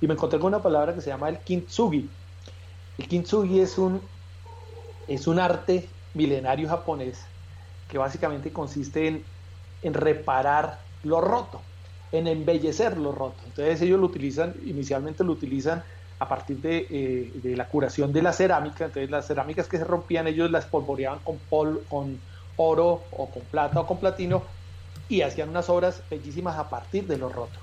y 0.01 0.07
me 0.07 0.15
encontré 0.15 0.37
con 0.37 0.49
una 0.49 0.61
palabra 0.61 0.93
que 0.93 0.99
se 0.99 1.09
llama 1.09 1.29
el 1.29 1.39
kintsugi 1.39 2.09
El 2.97 3.07
kintsugi 3.07 3.61
es 3.61 3.77
un, 3.77 4.01
es 5.07 5.27
un 5.27 5.39
arte 5.39 5.87
milenario 6.13 6.67
japonés 6.67 7.25
que 7.89 7.97
básicamente 7.97 8.51
consiste 8.51 9.07
en, 9.07 9.23
en 9.81 9.93
reparar 9.93 10.79
lo 11.03 11.21
roto, 11.21 11.61
en 12.11 12.27
embellecer 12.27 12.97
lo 12.97 13.13
roto. 13.13 13.37
Entonces 13.45 13.81
ellos 13.81 13.99
lo 13.99 14.07
utilizan, 14.07 14.53
inicialmente 14.65 15.23
lo 15.23 15.31
utilizan 15.31 15.83
a 16.19 16.27
partir 16.27 16.57
de, 16.57 16.87
eh, 16.89 17.31
de, 17.43 17.55
la 17.55 17.67
curación 17.67 18.13
de 18.13 18.21
la 18.21 18.33
cerámica. 18.33 18.85
Entonces 18.85 19.09
las 19.09 19.27
cerámicas 19.27 19.67
que 19.67 19.77
se 19.77 19.83
rompían 19.83 20.27
ellos 20.27 20.49
las 20.49 20.65
polvoreaban 20.65 21.19
con, 21.19 21.37
pol, 21.49 21.83
con 21.89 22.19
oro 22.57 23.03
o 23.11 23.29
con 23.29 23.43
plata 23.43 23.81
o 23.81 23.87
con 23.87 23.97
platino 23.97 24.43
y 25.09 25.21
hacían 25.21 25.49
unas 25.49 25.69
obras 25.69 26.01
bellísimas 26.09 26.57
a 26.57 26.69
partir 26.69 27.05
de 27.05 27.17
lo 27.17 27.29
roto. 27.29 27.59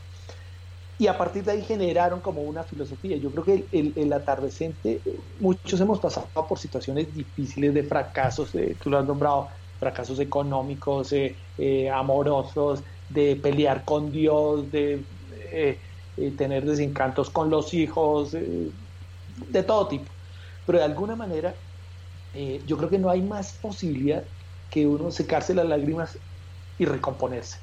Y 0.98 1.06
a 1.06 1.18
partir 1.18 1.42
de 1.42 1.52
ahí 1.52 1.62
generaron 1.62 2.20
como 2.20 2.42
una 2.42 2.62
filosofía. 2.62 3.16
Yo 3.16 3.30
creo 3.30 3.44
que 3.44 3.64
el, 3.72 3.92
el, 3.96 4.12
atardecente, 4.12 5.00
eh, 5.04 5.16
muchos 5.40 5.80
hemos 5.80 5.98
pasado 5.98 6.28
por 6.46 6.58
situaciones 6.58 7.12
difíciles 7.12 7.74
de 7.74 7.82
fracasos, 7.82 8.52
de, 8.52 8.76
tú 8.80 8.90
lo 8.90 8.98
has 8.98 9.06
nombrado, 9.06 9.48
fracasos 9.80 10.20
económicos, 10.20 11.12
eh, 11.12 11.34
eh, 11.58 11.90
amorosos, 11.90 12.84
de 13.08 13.34
pelear 13.34 13.84
con 13.84 14.12
Dios, 14.12 14.70
de 14.70 15.02
eh, 16.16 16.28
eh 16.28 16.30
tener 16.36 16.64
desencantos 16.64 17.30
con 17.30 17.50
los 17.50 17.72
hijos, 17.74 18.34
eh, 18.34 18.70
de 19.48 19.62
todo 19.62 19.88
tipo. 19.88 20.12
Pero 20.66 20.78
de 20.78 20.84
alguna 20.84 21.16
manera, 21.16 21.54
yo 22.64 22.76
creo 22.78 22.88
que 22.88 22.98
no 22.98 23.10
hay 23.10 23.22
más 23.22 23.58
posibilidad 23.60 24.24
que 24.70 24.86
uno 24.86 25.10
secarse 25.10 25.54
las 25.54 25.66
lágrimas 25.66 26.18
y 26.78 26.84
recomponerse. 26.84 27.58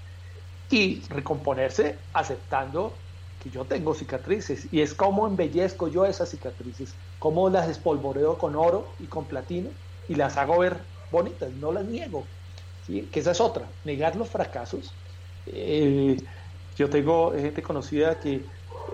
Y 0.69 1.01
recomponerse 1.09 1.99
aceptando 2.13 2.99
que 3.39 3.49
yo 3.49 3.65
tengo 3.65 3.93
cicatrices 3.93 4.71
y 4.71 4.81
es 4.81 4.93
como 4.93 5.25
embellezco 5.25 5.87
yo 5.87 6.05
esas 6.05 6.29
cicatrices, 6.29 6.93
como 7.17 7.49
las 7.49 7.69
espolvoreo 7.69 8.37
con 8.37 8.55
oro 8.55 8.95
y 8.99 9.07
con 9.07 9.27
platino 9.27 9.71
y 10.07 10.15
las 10.15 10.37
hago 10.37 10.59
ver 10.59 10.85
bonitas, 11.09 11.51
no 11.53 11.71
las 11.71 11.85
niego, 11.85 12.27
¿sí? 12.85 13.09
que 13.11 13.21
esa 13.21 13.31
es 13.31 13.41
otra, 13.41 13.71
negar 13.85 14.15
los 14.15 14.29
fracasos. 14.29 14.93
Eh, 15.45 16.17
yo 16.79 16.89
tengo 16.89 17.33
gente 17.33 17.61
conocida 17.61 18.17
que 18.19 18.41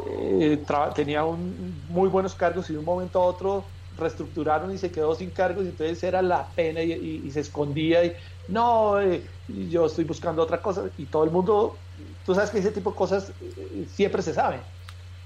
eh, 0.10 0.66
tenía 0.96 1.24
un, 1.24 1.84
muy 1.88 2.10
buenos 2.10 2.34
cargos 2.34 2.68
y 2.70 2.74
de 2.74 2.80
un 2.80 2.86
momento 2.86 3.22
a 3.22 3.26
otro 3.26 3.64
reestructuraron 3.96 4.74
y 4.74 4.78
se 4.80 4.92
quedó 4.92 5.14
sin 5.14 5.30
cargos 5.30 5.66
y 5.66 5.70
entonces 5.70 6.04
era 6.04 6.22
la 6.24 6.48
pena 6.48 6.82
y, 6.82 7.30
se 7.32 7.42
escondía 7.42 8.04
y 8.04 8.14
no, 8.48 9.00
eh, 9.00 9.24
yo 9.70 9.86
estoy 9.86 10.04
buscando 10.04 10.42
otra 10.42 10.62
cosa 10.62 10.86
y 10.98 11.06
todo 11.06 11.24
el 11.24 11.32
mundo, 11.32 11.78
tú 12.26 12.34
sabes 12.34 12.50
que 12.50 12.58
ese 12.58 12.72
tipo 12.72 12.90
de 12.90 12.96
cosas 12.98 13.32
eh, 13.40 13.88
siempre 13.94 14.24
se 14.24 14.34
sabe. 14.34 14.58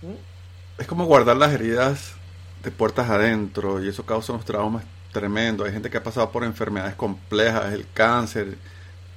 ¿Mm? 0.01 0.81
Es 0.81 0.85
como 0.87 1.05
guardar 1.05 1.37
las 1.37 1.53
heridas 1.53 2.13
de 2.61 2.71
puertas 2.71 3.09
adentro 3.09 3.83
y 3.83 3.87
eso 3.87 4.05
causa 4.05 4.33
unos 4.33 4.45
traumas 4.45 4.83
tremendos. 5.13 5.65
Hay 5.65 5.73
gente 5.73 5.89
que 5.89 5.97
ha 5.97 6.03
pasado 6.03 6.29
por 6.29 6.43
enfermedades 6.43 6.95
complejas, 6.95 7.73
el 7.73 7.85
cáncer, 7.93 8.57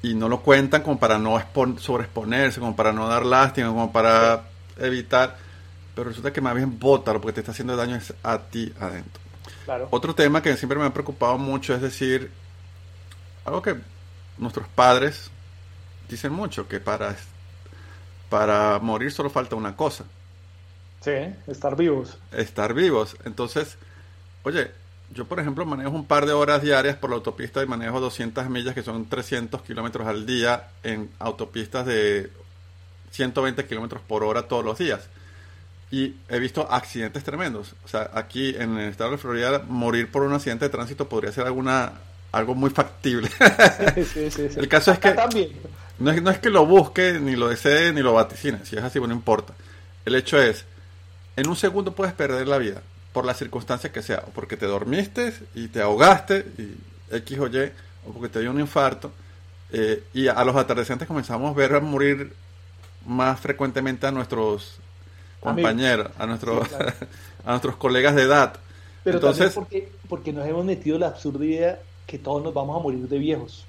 y 0.02 0.14
no 0.14 0.28
lo 0.28 0.40
cuentan 0.40 0.82
como 0.82 0.98
para 0.98 1.18
no 1.18 1.40
sobreexponerse, 1.78 2.60
como 2.60 2.74
para 2.74 2.92
no 2.92 3.08
dar 3.08 3.24
lástima, 3.24 3.68
como 3.68 3.92
para 3.92 4.42
evitar, 4.78 5.36
pero 5.94 6.08
resulta 6.08 6.32
que 6.32 6.40
más 6.40 6.54
bien 6.54 6.78
bótalo 6.78 7.20
porque 7.20 7.34
te 7.34 7.40
está 7.40 7.52
haciendo 7.52 7.76
daño 7.76 7.98
a 8.22 8.38
ti 8.38 8.72
adentro. 8.80 9.22
Claro. 9.64 9.88
Otro 9.90 10.14
tema 10.14 10.42
que 10.42 10.56
siempre 10.56 10.78
me 10.78 10.86
ha 10.86 10.92
preocupado 10.92 11.38
mucho 11.38 11.74
es 11.74 11.80
decir, 11.80 12.30
algo 13.44 13.62
que 13.62 13.76
nuestros 14.38 14.66
padres 14.68 15.30
dicen 16.08 16.32
mucho, 16.32 16.66
que 16.66 16.80
para, 16.80 17.14
para 18.28 18.78
morir 18.80 19.12
solo 19.12 19.30
falta 19.30 19.54
una 19.54 19.76
cosa. 19.76 20.04
Sí, 21.00 21.12
estar 21.46 21.76
vivos. 21.76 22.18
Estar 22.32 22.74
vivos. 22.74 23.16
Entonces, 23.24 23.76
oye, 24.44 24.70
yo 25.14 25.26
por 25.26 25.40
ejemplo 25.40 25.66
manejo 25.66 25.90
un 25.90 26.06
par 26.06 26.26
de 26.26 26.32
horas 26.32 26.62
diarias 26.62 26.96
por 26.96 27.10
la 27.10 27.16
autopista 27.16 27.62
y 27.62 27.66
manejo 27.66 28.00
200 28.00 28.48
millas, 28.48 28.74
que 28.74 28.82
son 28.82 29.08
300 29.08 29.62
kilómetros 29.62 30.06
al 30.06 30.26
día, 30.26 30.68
en 30.82 31.10
autopistas 31.18 31.86
de 31.86 32.30
120 33.10 33.64
kilómetros 33.66 34.02
por 34.06 34.24
hora 34.24 34.42
todos 34.42 34.64
los 34.64 34.78
días. 34.78 35.08
Y 35.90 36.14
he 36.28 36.38
visto 36.38 36.66
accidentes 36.70 37.22
tremendos. 37.22 37.74
O 37.84 37.88
sea, 37.88 38.10
aquí 38.14 38.54
en 38.56 38.78
el 38.78 38.88
estado 38.88 39.10
de 39.10 39.18
Florida, 39.18 39.62
morir 39.68 40.10
por 40.10 40.22
un 40.22 40.32
accidente 40.32 40.64
de 40.64 40.70
tránsito 40.70 41.08
podría 41.08 41.32
ser 41.32 41.46
alguna 41.46 41.92
algo 42.32 42.54
muy 42.54 42.70
factible. 42.70 43.28
Sí, 43.94 44.04
sí, 44.04 44.30
sí, 44.30 44.48
el 44.56 44.68
caso 44.68 44.90
es 44.92 44.98
que 44.98 45.10
también. 45.10 45.50
no 45.98 46.10
es, 46.10 46.22
no 46.22 46.30
es 46.30 46.38
que 46.38 46.48
lo 46.48 46.64
busque, 46.64 47.18
ni 47.20 47.36
lo 47.36 47.48
desee, 47.48 47.92
ni 47.92 48.00
lo 48.00 48.14
vaticine. 48.14 48.64
Si 48.64 48.76
es 48.76 48.82
así, 48.82 48.98
bueno, 48.98 49.14
no 49.14 49.18
importa. 49.18 49.52
El 50.06 50.14
hecho 50.14 50.40
es, 50.40 50.64
en 51.36 51.46
un 51.48 51.56
segundo 51.56 51.92
puedes 51.92 52.14
perder 52.14 52.48
la 52.48 52.56
vida 52.56 52.80
por 53.12 53.24
la 53.24 53.34
circunstancia 53.34 53.92
que 53.92 54.02
sea, 54.02 54.24
o 54.26 54.30
porque 54.30 54.56
te 54.56 54.66
dormiste 54.66 55.34
y 55.54 55.68
te 55.68 55.80
ahogaste, 55.80 56.46
y 56.58 57.14
X 57.16 57.38
o 57.38 57.46
Y, 57.46 57.70
o 58.06 58.12
porque 58.12 58.28
te 58.28 58.40
dio 58.40 58.50
un 58.50 58.60
infarto, 58.60 59.12
eh, 59.72 60.04
y 60.12 60.28
a 60.28 60.44
los 60.44 60.56
atardecientes 60.56 61.08
comenzamos 61.08 61.50
a 61.50 61.54
ver 61.54 61.74
a 61.74 61.80
morir 61.80 62.32
más 63.06 63.40
frecuentemente 63.40 64.06
a 64.06 64.10
nuestros 64.10 64.76
compañeros, 65.40 66.10
a 66.18 66.26
nuestros, 66.26 66.68
Sí, 66.68 66.74
claro. 66.74 66.92
a 67.44 67.50
nuestros 67.50 67.76
colegas 67.76 68.14
de 68.14 68.22
edad. 68.22 68.54
Pero 69.04 69.18
Entonces, 69.18 69.52
porque, 69.52 69.90
porque 70.08 70.32
nos 70.32 70.46
hemos 70.46 70.64
metido 70.64 70.98
la 70.98 71.08
absurda 71.08 71.44
idea 71.44 71.80
que 72.06 72.18
todos 72.18 72.42
nos 72.42 72.54
vamos 72.54 72.78
a 72.78 72.82
morir 72.82 73.08
de 73.08 73.18
viejos. 73.18 73.64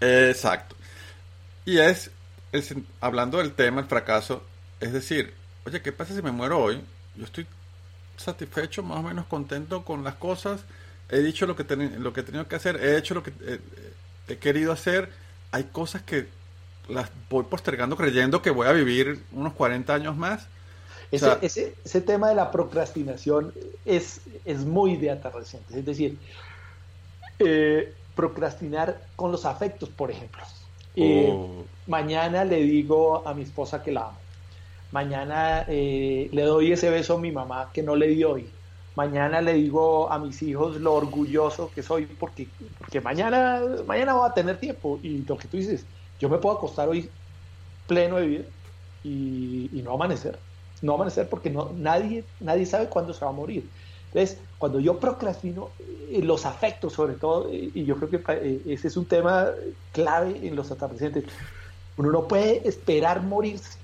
Exacto. 0.00 0.76
Y 1.64 1.78
es, 1.78 2.10
es, 2.52 2.74
hablando 3.00 3.38
del 3.38 3.52
tema, 3.52 3.80
el 3.80 3.86
fracaso, 3.86 4.42
es 4.80 4.92
decir, 4.92 5.32
oye, 5.66 5.80
¿qué 5.80 5.92
pasa 5.92 6.14
si 6.14 6.20
me 6.20 6.30
muero 6.30 6.62
hoy? 6.62 6.82
Yo 7.16 7.24
estoy 7.24 7.46
satisfecho, 8.16 8.82
más 8.82 8.98
o 8.98 9.02
menos 9.02 9.26
contento 9.26 9.84
con 9.84 10.04
las 10.04 10.14
cosas, 10.14 10.60
he 11.08 11.18
dicho 11.20 11.46
lo 11.46 11.56
que, 11.56 11.64
ten, 11.64 12.02
lo 12.02 12.12
que 12.12 12.20
he 12.20 12.24
tenido 12.24 12.46
que 12.48 12.56
hacer, 12.56 12.76
he 12.76 12.96
hecho 12.96 13.14
lo 13.14 13.22
que 13.22 13.32
eh, 13.42 13.60
he 14.28 14.36
querido 14.38 14.72
hacer, 14.72 15.10
hay 15.52 15.64
cosas 15.64 16.02
que 16.02 16.26
las 16.88 17.10
voy 17.30 17.44
postergando 17.44 17.96
creyendo 17.96 18.42
que 18.42 18.50
voy 18.50 18.66
a 18.66 18.72
vivir 18.72 19.22
unos 19.32 19.52
40 19.54 19.94
años 19.94 20.16
más. 20.16 20.46
Ese, 21.10 21.24
O 21.26 21.28
sea- 21.30 21.38
ese, 21.42 21.74
ese 21.84 22.00
tema 22.00 22.28
de 22.28 22.34
la 22.34 22.50
procrastinación 22.50 23.52
es, 23.84 24.20
es 24.44 24.64
muy 24.64 24.96
de 24.96 25.10
atardecientes. 25.10 25.76
Es 25.76 25.84
decir, 25.84 26.18
eh, 27.38 27.92
procrastinar 28.14 29.00
con 29.16 29.32
los 29.32 29.44
afectos, 29.44 29.88
por 29.88 30.10
ejemplo. 30.10 30.42
Eh, 30.96 31.28
Oh. 31.32 31.64
Mañana 31.86 32.44
le 32.44 32.62
digo 32.62 33.26
a 33.26 33.34
mi 33.34 33.42
esposa 33.42 33.82
que 33.82 33.92
la 33.92 34.02
amo. 34.08 34.18
Mañana 34.94 35.64
eh, 35.66 36.28
le 36.30 36.42
doy 36.42 36.70
ese 36.70 36.88
beso 36.88 37.14
a 37.14 37.18
mi 37.18 37.32
mamá 37.32 37.68
que 37.72 37.82
no 37.82 37.96
le 37.96 38.06
di 38.06 38.22
hoy. 38.22 38.48
Mañana 38.94 39.40
le 39.40 39.54
digo 39.54 40.08
a 40.08 40.20
mis 40.20 40.40
hijos 40.40 40.80
lo 40.80 40.94
orgulloso 40.94 41.72
que 41.74 41.82
soy 41.82 42.06
porque, 42.06 42.46
mañana, 43.02 43.60
mañana 43.88 44.14
voy 44.14 44.30
a 44.30 44.32
tener 44.32 44.60
tiempo. 44.60 45.00
Y 45.02 45.24
lo 45.26 45.36
que 45.36 45.48
tú 45.48 45.56
dices, 45.56 45.84
yo 46.20 46.28
me 46.28 46.38
puedo 46.38 46.58
acostar 46.58 46.88
hoy 46.88 47.10
pleno 47.88 48.18
de 48.18 48.26
vida 48.28 48.44
y, 49.02 49.68
y 49.72 49.82
no 49.82 49.94
amanecer. 49.94 50.38
No 50.80 50.94
amanecer 50.94 51.28
porque 51.28 51.50
no, 51.50 51.72
nadie, 51.74 52.22
nadie 52.38 52.64
sabe 52.64 52.88
cuándo 52.88 53.12
se 53.12 53.24
va 53.24 53.32
a 53.32 53.34
morir. 53.34 53.68
Entonces, 54.12 54.38
cuando 54.58 54.78
yo 54.78 55.00
procrastino, 55.00 55.70
eh, 56.08 56.20
los 56.22 56.46
afectos 56.46 56.92
sobre 56.92 57.14
todo, 57.14 57.48
eh, 57.50 57.68
y 57.74 57.84
yo 57.84 57.96
creo 57.96 58.10
que 58.10 58.62
ese 58.72 58.86
es 58.86 58.96
un 58.96 59.06
tema 59.06 59.48
clave 59.90 60.46
en 60.46 60.54
los 60.54 60.70
atardecientes, 60.70 61.24
uno 61.96 62.12
no 62.12 62.28
puede 62.28 62.68
esperar 62.68 63.24
morirse 63.24 63.83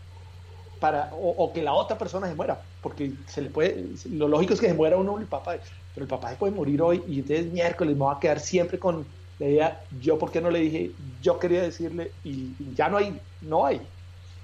para, 0.80 1.10
o, 1.12 1.30
o 1.44 1.52
que 1.52 1.62
la 1.62 1.74
otra 1.74 1.96
persona 1.96 2.26
se 2.26 2.34
muera, 2.34 2.60
porque 2.82 3.12
se 3.26 3.42
le 3.42 3.50
puede, 3.50 3.84
lo 4.10 4.26
lógico 4.26 4.54
es 4.54 4.60
que 4.60 4.68
se 4.68 4.74
muera 4.74 4.96
uno 4.96 5.18
el 5.18 5.26
papá, 5.26 5.56
pero 5.94 6.04
el 6.04 6.08
papá 6.08 6.30
se 6.30 6.36
puede 6.36 6.52
morir 6.54 6.80
hoy 6.82 7.02
y 7.06 7.20
entonces 7.20 7.52
miércoles 7.52 7.96
me 7.96 8.04
va 8.04 8.14
a 8.14 8.20
quedar 8.20 8.40
siempre 8.40 8.78
con 8.78 9.04
la 9.38 9.46
idea, 9.46 9.80
yo 10.00 10.18
por 10.18 10.32
qué 10.32 10.40
no 10.40 10.50
le 10.50 10.60
dije, 10.60 10.90
yo 11.22 11.38
quería 11.38 11.62
decirle 11.62 12.12
y, 12.24 12.54
y 12.58 12.74
ya 12.74 12.88
no 12.88 12.96
hay, 12.96 13.18
no 13.42 13.64
hay, 13.64 13.80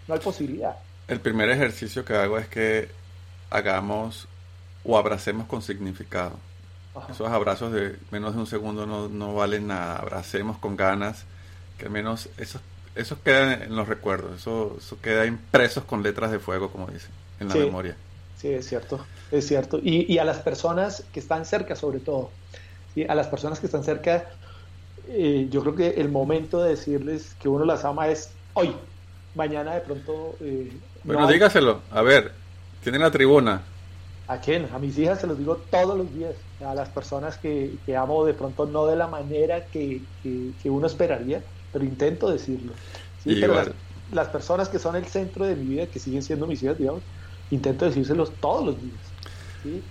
no 0.07 0.15
hay 0.15 0.21
posibilidad. 0.21 0.77
El 1.09 1.21
primer 1.21 1.51
ejercicio 1.51 2.05
que 2.05 2.15
hago 2.15 2.39
es 2.39 2.49
que 2.49 2.89
hagamos 3.51 4.29
o 4.85 4.97
abracemos 4.99 5.47
con 5.47 5.63
significado. 5.63 6.33
Ajá. 6.95 7.13
Esos 7.13 7.29
abrazos 7.29 7.73
de 7.73 7.97
menos 8.11 8.35
de 8.35 8.41
un 8.41 8.47
segundo 8.47 8.87
no, 8.87 9.09
no 9.09 9.35
valen 9.35 9.67
nada. 9.67 9.97
Abracemos 9.97 10.59
con 10.59 10.77
ganas, 10.77 11.25
que 11.79 11.87
al 11.87 11.91
menos 11.91 12.29
esos, 12.39 12.63
esos 12.97 13.19
quedan 13.19 13.63
en 13.63 13.77
los 13.77 13.89
recuerdos. 13.89 14.41
Eso, 14.41 14.77
eso 14.79 14.99
queda 15.01 15.27
impresos 15.27 15.85
con 15.85 16.03
letras 16.03 16.31
de 16.31 16.39
fuego, 16.39 16.71
como 16.71 16.87
dicen, 16.89 17.11
en 17.41 17.49
la 17.49 17.55
Sí. 17.55 17.59
memoria. 17.61 17.97
Sí, 18.39 18.49
es 18.49 18.67
cierto, 18.69 19.05
es 19.31 19.47
cierto. 19.47 19.79
Y, 19.83 20.13
y 20.13 20.19
a 20.19 20.25
las 20.25 20.39
personas 20.39 21.05
que 21.13 21.21
están 21.21 21.45
cerca, 21.47 21.75
sobre 21.77 22.01
todo, 22.01 22.31
¿sí? 22.95 23.05
a 23.09 23.15
las 23.15 23.27
personas 23.29 23.61
que 23.61 23.67
están 23.67 23.83
cerca, 23.85 24.25
eh, 25.09 25.47
yo 25.51 25.63
creo 25.63 25.75
que 25.75 26.01
el 26.01 26.09
momento 26.11 26.63
de 26.63 26.71
decirles 26.71 27.35
que 27.41 27.49
uno 27.49 27.65
las 27.65 27.85
ama 27.85 28.09
es 28.09 28.31
hoy. 28.55 28.75
Mañana 29.35 29.75
de 29.75 29.81
pronto... 29.83 30.35
eh, 30.41 30.73
Bueno, 31.05 31.23
no 31.23 31.29
hay- 31.29 31.35
dígaselo. 31.35 31.81
A 31.91 32.03
ver, 32.03 32.33
tienen 32.83 33.01
la 33.03 33.11
tribuna. 33.11 33.63
¿A 34.29 34.39
quién? 34.41 34.69
A 34.75 34.79
mis 34.79 34.99
hijas 34.99 35.21
se 35.21 35.27
los 35.27 35.39
digo 35.39 35.57
todos 35.71 35.97
los 35.97 36.13
días. 36.13 36.35
A 36.65 36.75
las 36.75 36.89
personas 36.89 37.37
que, 37.39 37.75
que 37.87 37.97
amo 37.97 38.25
de 38.25 38.35
pronto 38.35 38.67
no 38.67 38.87
de 38.87 38.97
la 38.97 39.07
manera 39.07 39.67
que, 39.67 40.01
que- 40.23 40.51
que 40.63 40.71
uno 40.71 40.87
esperaría, 40.89 41.43
pero 41.77 41.85
intento 41.85 42.31
decirlo. 42.31 42.73
¿sí? 43.23 43.37
Pero 43.39 43.55
las, 43.55 43.69
las 44.11 44.29
personas 44.29 44.71
que 44.71 44.79
son 44.79 44.97
el 44.97 45.05
centro 45.05 45.45
de 45.45 45.55
mi 45.55 45.75
vida, 45.75 45.87
que 45.87 45.99
siguen 45.99 46.23
siendo 46.23 46.47
mis 46.47 46.63
hijas, 46.63 46.79
digamos, 46.79 47.03
intento 47.51 47.85
decírselos 47.85 48.33
todos 48.41 48.65
los 48.65 48.81
días. 48.81 48.97
¿sí? 49.63 49.83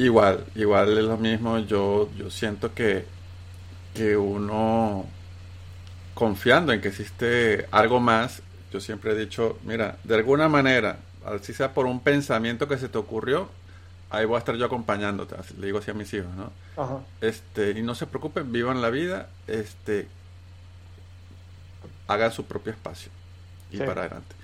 Igual, 0.00 0.44
igual 0.56 0.98
es 0.98 1.04
lo 1.04 1.16
mismo. 1.16 1.60
Yo, 1.60 2.08
yo 2.18 2.32
siento 2.32 2.74
que, 2.74 3.04
que 3.94 4.16
uno, 4.16 5.06
confiando 6.14 6.72
en 6.72 6.80
que 6.80 6.88
existe 6.88 7.68
algo 7.70 8.00
más, 8.00 8.42
yo 8.72 8.80
siempre 8.80 9.12
he 9.12 9.14
dicho, 9.14 9.56
mira, 9.64 9.98
de 10.02 10.16
alguna 10.16 10.48
manera, 10.48 10.98
así 11.24 11.54
sea 11.54 11.74
por 11.74 11.86
un 11.86 12.00
pensamiento 12.00 12.66
que 12.66 12.76
se 12.76 12.88
te 12.88 12.98
ocurrió, 12.98 13.48
ahí 14.10 14.24
voy 14.24 14.34
a 14.34 14.38
estar 14.40 14.56
yo 14.56 14.66
acompañándote, 14.66 15.36
le 15.60 15.66
digo 15.66 15.78
así 15.78 15.92
a 15.92 15.94
mis 15.94 16.12
hijos, 16.12 16.34
¿no? 16.34 16.50
Ajá. 16.82 16.98
Este, 17.20 17.70
y 17.70 17.82
no 17.82 17.94
se 17.94 18.06
preocupen, 18.06 18.50
vivan 18.50 18.82
la 18.82 18.90
vida, 18.90 19.28
este, 19.46 20.08
hagan 22.08 22.32
su 22.32 22.44
propio 22.44 22.72
espacio 22.72 23.10
y 23.70 23.78
para 23.78 24.02
adelante. 24.02 24.34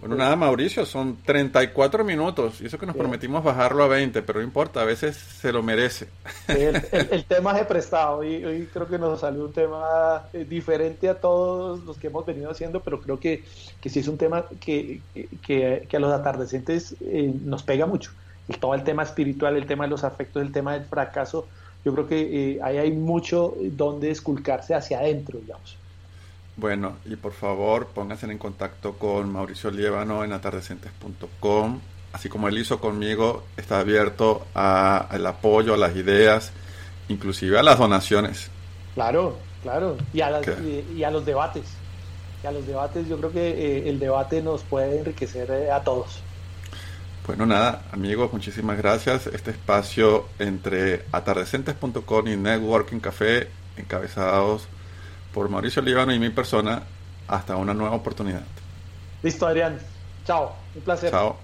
Bueno, 0.00 0.16
nada, 0.16 0.36
Mauricio, 0.36 0.84
son 0.84 1.16
34 1.24 2.04
minutos. 2.04 2.60
Y 2.60 2.66
eso 2.66 2.78
que 2.78 2.84
nos 2.84 2.94
prometimos 2.94 3.42
bajarlo 3.42 3.84
a 3.84 3.88
20, 3.88 4.20
pero 4.20 4.40
no 4.40 4.44
importa, 4.44 4.82
a 4.82 4.84
veces 4.84 5.16
se 5.16 5.50
lo 5.50 5.62
merece. 5.62 6.08
el, 6.48 7.24
tema 7.24 7.58
es 7.58 7.66
prestado. 7.66 8.22
Y 8.22 8.44
hoy 8.44 8.68
creo 8.70 8.86
que 8.86 8.98
nos 8.98 9.20
salió 9.20 9.46
un 9.46 9.52
tema 9.52 10.24
eh, 10.34 10.44
diferente 10.44 11.08
a 11.08 11.14
todos 11.14 11.82
los 11.84 11.96
que 11.96 12.08
hemos 12.08 12.26
venido 12.26 12.50
haciendo, 12.50 12.80
pero 12.80 13.00
creo 13.00 13.18
que, 13.18 13.44
que 13.80 13.88
sí 13.88 14.00
es 14.00 14.08
un 14.08 14.18
tema 14.18 14.44
que, 14.60 15.00
que, 15.40 15.88
a 15.90 15.98
los 15.98 16.12
atardecientes 16.12 16.96
eh, 17.00 17.32
nos 17.42 17.62
pega 17.62 17.86
mucho. 17.86 18.10
Y 18.46 18.54
todo 18.54 18.74
el 18.74 18.84
tema 18.84 19.04
espiritual, 19.04 19.56
el 19.56 19.64
tema 19.64 19.84
de 19.84 19.90
los 19.90 20.04
afectos, 20.04 20.42
el 20.42 20.52
tema 20.52 20.74
del 20.74 20.84
fracaso. 20.84 21.48
Yo 21.82 21.94
creo 21.94 22.06
que 22.06 22.56
eh, 22.56 22.60
ahí 22.62 22.76
hay 22.76 22.90
mucho 22.90 23.54
donde 23.58 24.10
esculcarse 24.10 24.74
hacia 24.74 24.98
adentro, 24.98 25.38
digamos. 25.38 25.78
Bueno, 26.56 26.98
y 27.04 27.16
por 27.16 27.32
favor 27.32 27.88
pónganse 27.88 28.26
en 28.26 28.38
contacto 28.38 28.94
con 28.94 29.32
Mauricio 29.32 29.70
Liévano 29.70 30.22
en 30.24 30.32
atardecentes.com. 30.32 31.80
Así 32.12 32.28
como 32.28 32.48
él 32.48 32.58
hizo 32.58 32.80
conmigo, 32.80 33.42
está 33.56 33.80
abierto 33.80 34.46
al 34.54 35.26
apoyo, 35.26 35.74
a 35.74 35.76
las 35.76 35.96
ideas, 35.96 36.52
inclusive 37.08 37.58
a 37.58 37.62
las 37.64 37.78
donaciones. 37.78 38.50
Claro, 38.94 39.36
claro. 39.62 39.96
Y 40.12 40.20
a, 40.20 40.40
y, 40.94 41.02
a 41.02 41.10
los 41.10 41.26
debates. 41.26 41.64
Y 42.44 42.46
a 42.46 42.52
los 42.52 42.64
debates, 42.68 43.08
yo 43.08 43.18
creo 43.18 43.32
que 43.32 43.48
eh, 43.48 43.88
el 43.88 43.98
debate 43.98 44.42
nos 44.42 44.62
puede 44.62 44.96
enriquecer 45.00 45.50
eh, 45.50 45.72
a 45.72 45.80
todos. 45.82 46.20
Bueno, 47.26 47.46
nada, 47.46 47.82
amigos, 47.90 48.32
muchísimas 48.32 48.78
gracias. 48.78 49.26
Este 49.26 49.50
espacio 49.50 50.26
entre 50.38 51.06
atardecentes.com 51.10 52.28
y 52.28 52.36
Networking 52.36 53.00
Café, 53.00 53.48
encabezados 53.76 54.68
por 55.34 55.48
Mauricio 55.48 55.82
Líbano 55.82 56.14
y 56.14 56.18
mi 56.18 56.30
persona, 56.30 56.82
hasta 57.26 57.56
una 57.56 57.74
nueva 57.74 57.96
oportunidad. 57.96 58.42
Listo, 59.22 59.46
Adrián. 59.46 59.78
Chao. 60.24 60.54
Un 60.76 60.82
placer. 60.82 61.10
Chao. 61.10 61.43